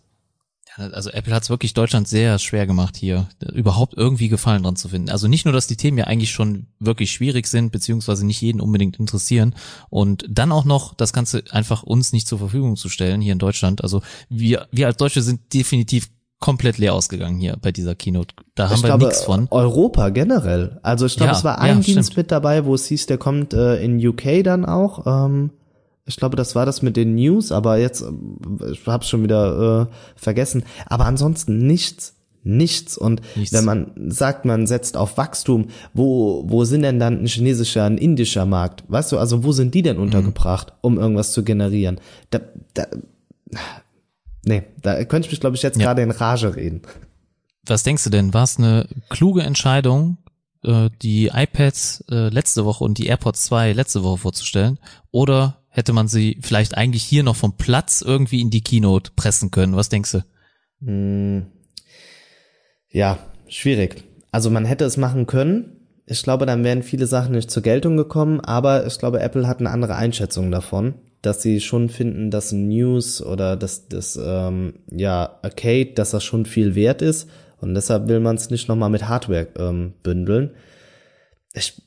[0.76, 4.88] Also Apple hat es wirklich Deutschland sehr schwer gemacht, hier überhaupt irgendwie Gefallen dran zu
[4.88, 5.09] finden.
[5.09, 8.61] Also nicht nur, dass die Themen ja eigentlich schon wirklich schwierig sind, beziehungsweise nicht jeden
[8.61, 9.55] unbedingt interessieren
[9.88, 13.38] und dann auch noch das Ganze einfach uns nicht zur Verfügung zu stellen hier in
[13.38, 13.82] Deutschland.
[13.82, 18.34] Also wir, wir als Deutsche sind definitiv komplett leer ausgegangen hier bei dieser Keynote.
[18.55, 19.49] Da haben ich wir nichts von.
[19.51, 20.78] Europa generell.
[20.82, 22.16] Also ich glaube, ja, es war ein ja, Dienst stimmt.
[22.16, 25.07] mit dabei, wo es hieß, der kommt äh, in UK dann auch.
[25.07, 25.51] Ähm,
[26.05, 29.89] ich glaube, das war das mit den News, aber jetzt, äh, ich habe schon wieder
[29.91, 30.64] äh, vergessen.
[30.87, 32.14] Aber ansonsten nichts,
[32.45, 32.99] nichts.
[32.99, 33.53] Und nichts.
[33.53, 37.99] wenn man sagt, man setzt auf Wachstum, wo, wo sind denn dann ein chinesischer, ein
[37.99, 38.84] indischer Markt?
[38.89, 40.03] Weißt du, also wo sind die denn mhm.
[40.03, 40.76] untergebracht, mhm.
[40.82, 41.99] um irgendwas zu generieren?
[42.30, 42.41] Da,
[42.74, 42.87] da,
[44.47, 45.86] nee, da könnte ich mich, glaube ich, jetzt ja.
[45.86, 46.82] gerade in Rage reden.
[47.66, 48.32] Was denkst du denn?
[48.32, 50.18] War es eine kluge Entscheidung,
[50.64, 54.78] äh, die iPads äh, letzte Woche und die AirPods 2 letzte Woche vorzustellen?
[55.11, 59.51] Oder hätte man sie vielleicht eigentlich hier noch vom Platz irgendwie in die Keynote pressen
[59.51, 59.76] können.
[59.76, 60.24] Was denkst du?
[60.80, 61.47] Hm.
[62.88, 64.05] Ja, schwierig.
[64.32, 65.86] Also man hätte es machen können.
[66.07, 69.61] Ich glaube, dann wären viele Sachen nicht zur Geltung gekommen, aber ich glaube, Apple hat
[69.61, 70.94] eine andere Einschätzung davon,
[71.27, 76.47] dass sie schon finden, dass News oder das, das ähm, ja, Arcade, dass das schon
[76.47, 80.55] viel wert ist und deshalb will man es nicht nochmal mit Hardware ähm, bündeln.
[81.53, 81.83] Ich,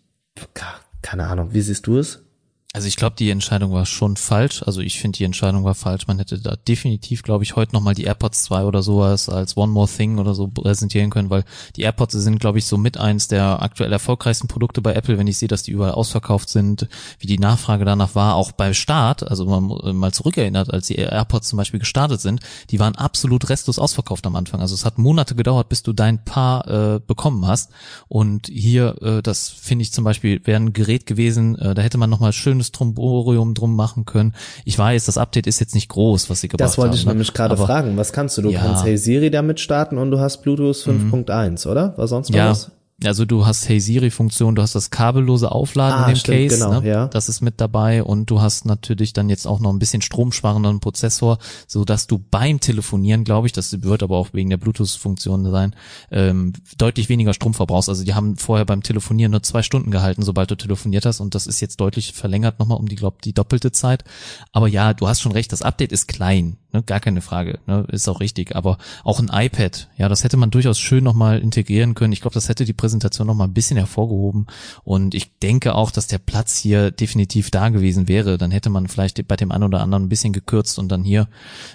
[1.01, 2.25] keine Ahnung, wie siehst du es?
[2.71, 4.61] Also ich glaube, die Entscheidung war schon falsch.
[4.61, 6.05] Also ich finde, die Entscheidung war falsch.
[6.05, 9.71] Man hätte da definitiv, glaube ich, heute nochmal die AirPods 2 oder sowas als One
[9.71, 11.45] More Thing oder so präsentieren können, weil
[11.75, 15.25] die AirPods sind, glaube ich, so mit eins der aktuell erfolgreichsten Produkte bei Apple, wenn
[15.25, 19.27] ich sehe, dass die überall ausverkauft sind, wie die Nachfrage danach war, auch beim Start,
[19.27, 23.79] also man mal zurückerinnert, als die AirPods zum Beispiel gestartet sind, die waren absolut restlos
[23.79, 24.61] ausverkauft am Anfang.
[24.61, 27.71] Also es hat Monate gedauert, bis du dein Paar äh, bekommen hast.
[28.07, 31.97] Und hier, äh, das finde ich zum Beispiel, wäre ein Gerät gewesen, äh, da hätte
[31.97, 34.33] man nochmal schön schönes Tromborium drum machen können.
[34.65, 36.69] Ich weiß, das Update ist jetzt nicht groß, was sie gebracht haben.
[36.71, 37.13] Das wollte ich haben, ne?
[37.13, 37.97] nämlich gerade fragen.
[37.97, 38.41] Was kannst du?
[38.41, 38.59] Du ja.
[38.59, 41.71] kannst Hey Siri damit starten und du hast Bluetooth 5.1, mhm.
[41.71, 41.93] oder?
[41.97, 42.49] Was sonst noch ja.
[42.49, 42.71] was?
[43.03, 46.49] Also du hast Hey Siri Funktion, du hast das kabellose Aufladen ah, in dem stimmt,
[46.49, 46.87] Case, genau, ne?
[46.87, 47.07] ja.
[47.07, 50.79] das ist mit dabei und du hast natürlich dann jetzt auch noch ein bisschen stromsparenden
[50.79, 51.37] Prozessor,
[51.67, 55.75] so dass du beim Telefonieren, glaube ich, das wird aber auch wegen der Bluetooth-Funktion sein,
[56.11, 57.89] ähm, deutlich weniger Strom verbrauchst.
[57.89, 61.35] Also die haben vorher beim Telefonieren nur zwei Stunden gehalten, sobald du telefoniert hast und
[61.35, 64.03] das ist jetzt deutlich verlängert nochmal um die, glaube die doppelte Zeit.
[64.51, 66.83] Aber ja, du hast schon recht, das Update ist klein, ne?
[66.83, 67.85] gar keine Frage, ne?
[67.89, 68.55] ist auch richtig.
[68.55, 72.13] Aber auch ein iPad, ja, das hätte man durchaus schön nochmal integrieren können.
[72.13, 74.47] Ich glaube, das hätte die Präsentation nochmal ein bisschen hervorgehoben.
[74.83, 78.37] Und ich denke auch, dass der Platz hier definitiv da gewesen wäre.
[78.37, 81.27] Dann hätte man vielleicht bei dem einen oder anderen ein bisschen gekürzt und dann hier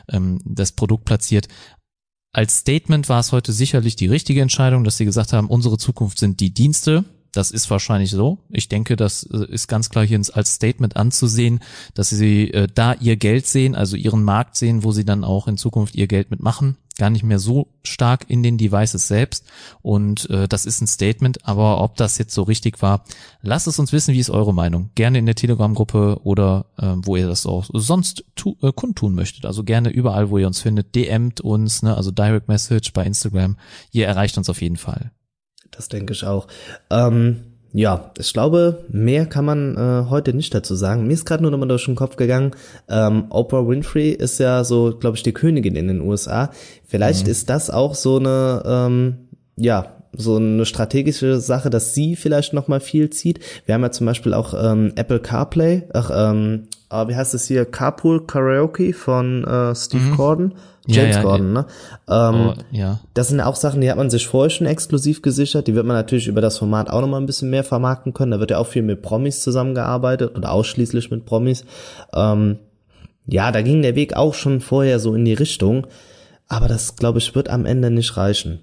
[0.09, 1.49] ähm, das Produkt platziert.
[2.33, 6.19] Als Statement war es heute sicherlich die richtige Entscheidung, dass sie gesagt haben, unsere Zukunft
[6.19, 8.39] sind die Dienste das ist wahrscheinlich so.
[8.49, 11.61] Ich denke, das äh, ist ganz klar hier als Statement anzusehen,
[11.95, 15.49] dass sie äh, da ihr Geld sehen, also ihren Markt sehen, wo sie dann auch
[15.49, 16.77] in Zukunft ihr Geld mitmachen.
[16.97, 19.45] Gar nicht mehr so stark in den Devices selbst.
[19.83, 23.03] Und äh, das ist ein Statement, aber ob das jetzt so richtig war,
[23.43, 24.91] lasst es uns wissen, wie ist eure Meinung.
[24.95, 29.45] Gerne in der Telegram-Gruppe oder äh, wo ihr das auch sonst tu, äh, kundtun möchtet.
[29.45, 33.57] Also gerne überall, wo ihr uns findet, DMt uns, ne, also Direct Message bei Instagram.
[33.91, 35.11] Ihr erreicht uns auf jeden Fall.
[35.77, 36.47] Das denke ich auch.
[36.91, 37.41] Ähm,
[37.77, 41.09] ja, ich glaube, mehr kann man äh, heute nicht dazu sagen.
[41.09, 42.53] Mir ist gerade nur nochmal durch den Kopf gegangen.
[42.89, 46.51] Ähm, Oprah Winfrey ist ja so, glaube ich, die Königin in den USA.
[46.87, 47.33] Vielleicht mhm.
[47.33, 49.17] ist das auch so eine, ähm,
[49.57, 53.41] ja, so eine strategische Sache, dass sie vielleicht noch mal viel zieht.
[53.67, 57.47] Wir haben ja zum Beispiel auch ähm, Apple CarPlay, ach, ähm, ah, wie heißt es
[57.47, 60.17] hier, Carpool Karaoke von äh, Steve mhm.
[60.17, 60.55] Gordon.
[60.87, 61.67] James ja, ja, Gordon, ne?
[62.09, 63.01] Ähm, oh, ja.
[63.15, 65.67] Das sind auch Sachen, die hat man sich vorher schon exklusiv gesichert.
[65.67, 68.33] Die wird man natürlich über das Format auch nochmal ein bisschen mehr vermarkten können.
[68.33, 71.65] Da wird ja auch viel mit Promis zusammengearbeitet oder ausschließlich mit Promis.
[72.15, 72.59] Ähm,
[73.27, 75.87] ja, da ging der Weg auch schon vorher so in die Richtung.
[76.49, 78.61] Aber das, glaube ich, wird am Ende nicht reichen.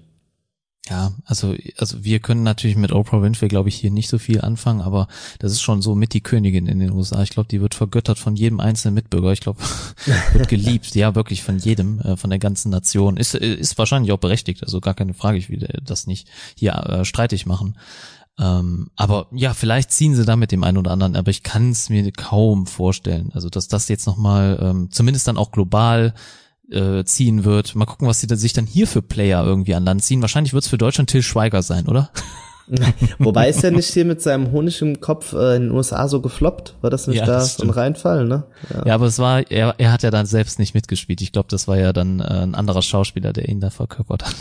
[0.88, 4.40] Ja, also, also wir können natürlich mit Oprah Winfrey, glaube ich, hier nicht so viel
[4.40, 5.06] anfangen, aber
[5.38, 7.22] das ist schon so mit die Königin in den USA.
[7.22, 9.32] Ich glaube, die wird vergöttert von jedem einzelnen Mitbürger.
[9.32, 9.60] Ich glaube,
[10.32, 13.16] wird geliebt, ja, wirklich von jedem, äh, von der ganzen Nation.
[13.16, 17.04] Ist, ist wahrscheinlich auch berechtigt, also gar keine Frage, ich will das nicht hier äh,
[17.04, 17.76] streitig machen.
[18.40, 21.70] Ähm, aber ja, vielleicht ziehen sie da mit dem einen oder anderen, aber ich kann
[21.70, 23.30] es mir kaum vorstellen.
[23.34, 26.14] Also, dass das jetzt nochmal, ähm, zumindest dann auch global
[26.72, 27.74] äh, ziehen wird.
[27.74, 30.22] Mal gucken, was sie sich dann hier für Player irgendwie an Land ziehen.
[30.22, 32.10] Wahrscheinlich wird es für Deutschland Till Schweiger sein, oder?
[33.18, 36.20] Wobei ist er nicht hier mit seinem Honig im Kopf äh, in den USA so
[36.20, 36.76] gefloppt?
[36.80, 38.44] War das nicht ja, da so ein Reinfall, ne?
[38.72, 38.86] Ja.
[38.86, 41.20] ja, aber es war, er, er hat ja dann selbst nicht mitgespielt.
[41.20, 44.34] Ich glaube, das war ja dann äh, ein anderer Schauspieler, der ihn da verkörpert hat.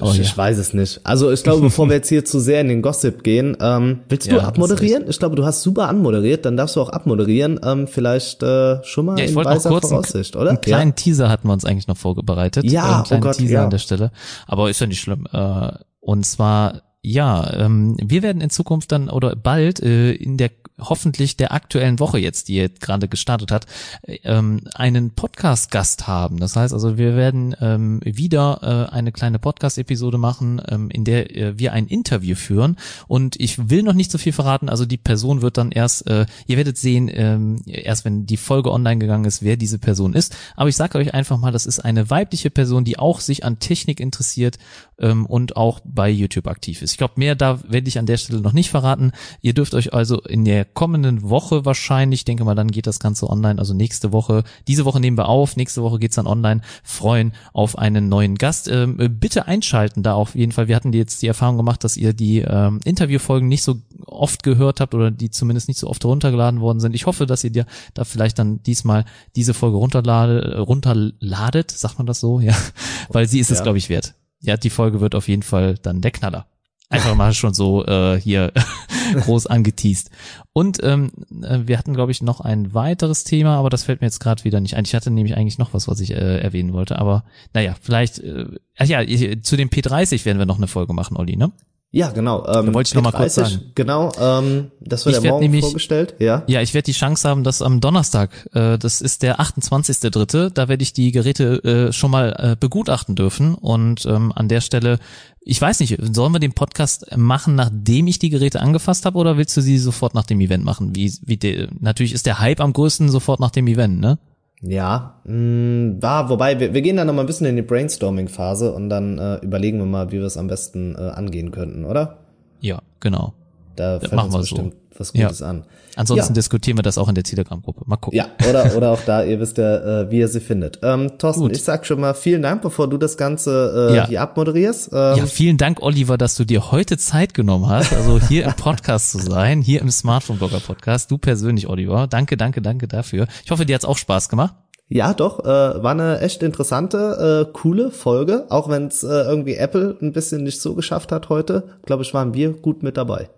[0.00, 0.22] Aber ich, ja.
[0.22, 1.00] ich weiß es nicht.
[1.04, 4.30] Also ich glaube, bevor wir jetzt hier zu sehr in den Gossip gehen, ähm, willst
[4.30, 5.04] du abmoderieren?
[5.08, 7.60] Ich glaube, du hast super anmoderiert, dann darfst du auch abmoderieren.
[7.62, 10.50] Ähm, vielleicht äh, schon mal ja, ich in weiser noch kurz Voraussicht, oder?
[10.50, 12.64] Einen kleinen Teaser hatten wir uns eigentlich noch vorbereitet.
[12.64, 14.10] Ja, äh, einen kleinen oh Gott, Teaser an der Stelle.
[14.46, 15.26] Aber ist ja nicht schlimm.
[15.32, 15.70] Äh,
[16.00, 21.36] und zwar ja, ähm, wir werden in Zukunft dann oder bald äh, in der hoffentlich
[21.36, 23.66] der aktuellen Woche jetzt, die jetzt gerade gestartet hat,
[24.06, 26.38] ähm, einen Podcast-Gast haben.
[26.38, 31.34] Das heißt also, wir werden ähm, wieder äh, eine kleine Podcast-Episode machen, ähm, in der
[31.36, 32.76] äh, wir ein Interview führen.
[33.06, 34.68] Und ich will noch nicht so viel verraten.
[34.68, 38.72] Also die Person wird dann erst, äh, ihr werdet sehen, ähm, erst wenn die Folge
[38.72, 40.36] online gegangen ist, wer diese Person ist.
[40.56, 43.58] Aber ich sage euch einfach mal, das ist eine weibliche Person, die auch sich an
[43.58, 44.58] Technik interessiert
[44.98, 46.97] ähm, und auch bei YouTube aktiv ist.
[46.98, 49.12] Ich glaube, mehr da werde ich an der Stelle noch nicht verraten.
[49.40, 53.30] Ihr dürft euch also in der kommenden Woche wahrscheinlich, denke mal, dann geht das Ganze
[53.30, 57.34] online, also nächste Woche, diese Woche nehmen wir auf, nächste Woche geht's dann online, freuen
[57.52, 58.66] auf einen neuen Gast.
[58.66, 60.66] Ähm, bitte einschalten da auf jeden Fall.
[60.66, 64.80] Wir hatten jetzt die Erfahrung gemacht, dass ihr die ähm, Interviewfolgen nicht so oft gehört
[64.80, 66.96] habt oder die zumindest nicht so oft runtergeladen worden sind.
[66.96, 69.04] Ich hoffe, dass ihr dir da vielleicht dann diesmal
[69.36, 72.56] diese Folge runterlade, runterladet, sagt man das so, ja,
[73.08, 73.54] weil sie ist ja.
[73.54, 74.16] es, glaube ich, wert.
[74.40, 76.48] Ja, die Folge wird auf jeden Fall dann der Knaller.
[76.90, 78.52] Einfach mal schon so äh, hier
[79.14, 80.10] groß angeteased.
[80.54, 81.10] Und ähm,
[81.42, 84.44] äh, wir hatten, glaube ich, noch ein weiteres Thema, aber das fällt mir jetzt gerade
[84.44, 84.84] wieder nicht ein.
[84.84, 88.46] Ich hatte nämlich eigentlich noch was, was ich äh, erwähnen wollte, aber naja, vielleicht, äh,
[88.78, 89.00] ach ja,
[89.42, 91.52] zu dem P30 werden wir noch eine Folge machen, Olli, ne?
[91.90, 92.46] Ja, genau.
[92.46, 93.72] Ähm, wollte ich noch mal kurz sagen.
[93.74, 96.16] Genau, ähm, das wird ich ja morgen nämlich, vorgestellt.
[96.18, 100.50] Ja, ja ich werde die Chance haben, dass am Donnerstag, äh, das ist der 28.3.,
[100.50, 103.54] da werde ich die Geräte äh, schon mal äh, begutachten dürfen.
[103.54, 104.98] Und ähm, an der Stelle,
[105.40, 109.38] ich weiß nicht, sollen wir den Podcast machen, nachdem ich die Geräte angefasst habe, oder
[109.38, 110.94] willst du sie sofort nach dem Event machen?
[110.94, 114.18] Wie, wie de, natürlich ist der Hype am größten sofort nach dem Event, ne?
[114.60, 117.62] Ja, mh, mm, war, wobei wir, wir gehen dann noch mal ein bisschen in die
[117.62, 121.84] Brainstorming-Phase und dann äh, überlegen wir mal, wie wir es am besten äh, angehen könnten,
[121.84, 122.18] oder?
[122.60, 123.34] Ja, genau.
[123.76, 124.87] Da fällt machen uns bestimmt so.
[124.98, 125.46] Was Gutes ja.
[125.46, 125.64] an.
[125.96, 126.34] Ansonsten ja.
[126.34, 127.82] diskutieren wir das auch in der Telegram-Gruppe.
[127.86, 128.16] Mal gucken.
[128.16, 130.78] Ja, oder, oder auch da, ihr wisst ja, äh, wie ihr sie findet.
[130.82, 131.56] Ähm, Thorsten, Gut.
[131.56, 134.06] ich sag schon mal vielen Dank, bevor du das Ganze äh, ja.
[134.06, 134.92] hier abmoderierst.
[134.92, 138.52] Ähm, ja, vielen Dank, Oliver, dass du dir heute Zeit genommen hast, also hier im
[138.56, 141.10] Podcast zu sein, hier im Smartphone-Blogger-Podcast.
[141.10, 142.06] Du persönlich, Oliver.
[142.06, 143.26] Danke, danke, danke dafür.
[143.44, 144.54] Ich hoffe, dir hat's auch Spaß gemacht.
[144.90, 149.54] Ja, doch, äh, war eine echt interessante, äh, coole Folge, auch wenn es äh, irgendwie
[149.54, 151.64] Apple ein bisschen nicht so geschafft hat heute.
[151.84, 153.28] Glaube ich, waren wir gut mit dabei.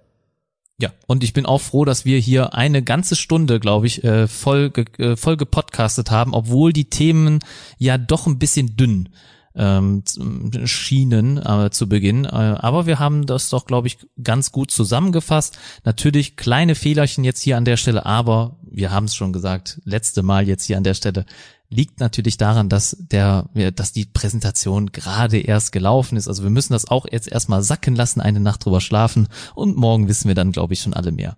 [0.81, 4.26] Ja, und ich bin auch froh, dass wir hier eine ganze Stunde, glaube ich, äh,
[4.26, 7.41] voll, äh, voll gepodcastet haben, obwohl die Themen
[7.78, 9.11] ja doch ein bisschen dünn
[9.55, 10.05] ähm,
[10.64, 12.24] schienen äh, zu Beginn.
[12.24, 15.59] Äh, aber wir haben das doch, glaube ich, ganz gut zusammengefasst.
[15.85, 20.22] Natürlich kleine Fehlerchen jetzt hier an der Stelle, aber wir haben es schon gesagt, letzte
[20.22, 21.26] Mal jetzt hier an der Stelle.
[21.71, 26.29] Liegt natürlich daran, dass der, dass die Präsentation gerade erst gelaufen ist.
[26.29, 30.09] Also wir müssen das auch jetzt erstmal sacken lassen, eine Nacht drüber schlafen und morgen
[30.09, 31.37] wissen wir dann, glaube ich, schon alle mehr.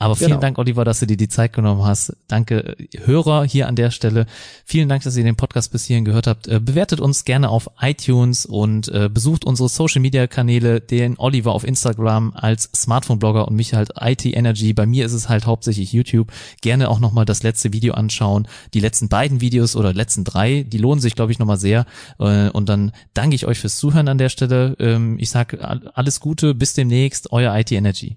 [0.00, 0.40] Aber vielen genau.
[0.40, 2.16] Dank, Oliver, dass du dir die Zeit genommen hast.
[2.26, 2.74] Danke,
[3.04, 4.24] Hörer hier an der Stelle.
[4.64, 6.48] Vielen Dank, dass ihr den Podcast bis hierhin gehört habt.
[6.48, 11.52] Äh, bewertet uns gerne auf iTunes und äh, besucht unsere Social Media Kanäle, den Oliver
[11.52, 14.72] auf Instagram als Smartphone-Blogger und mich halt IT Energy.
[14.72, 16.32] Bei mir ist es halt hauptsächlich YouTube.
[16.62, 18.48] Gerne auch nochmal das letzte Video anschauen.
[18.72, 21.84] Die letzten beiden Videos oder letzten drei, die lohnen sich, glaube ich, nochmal sehr.
[22.18, 24.76] Äh, und dann danke ich euch fürs Zuhören an der Stelle.
[24.78, 28.16] Ähm, ich sage alles Gute, bis demnächst, euer IT Energy.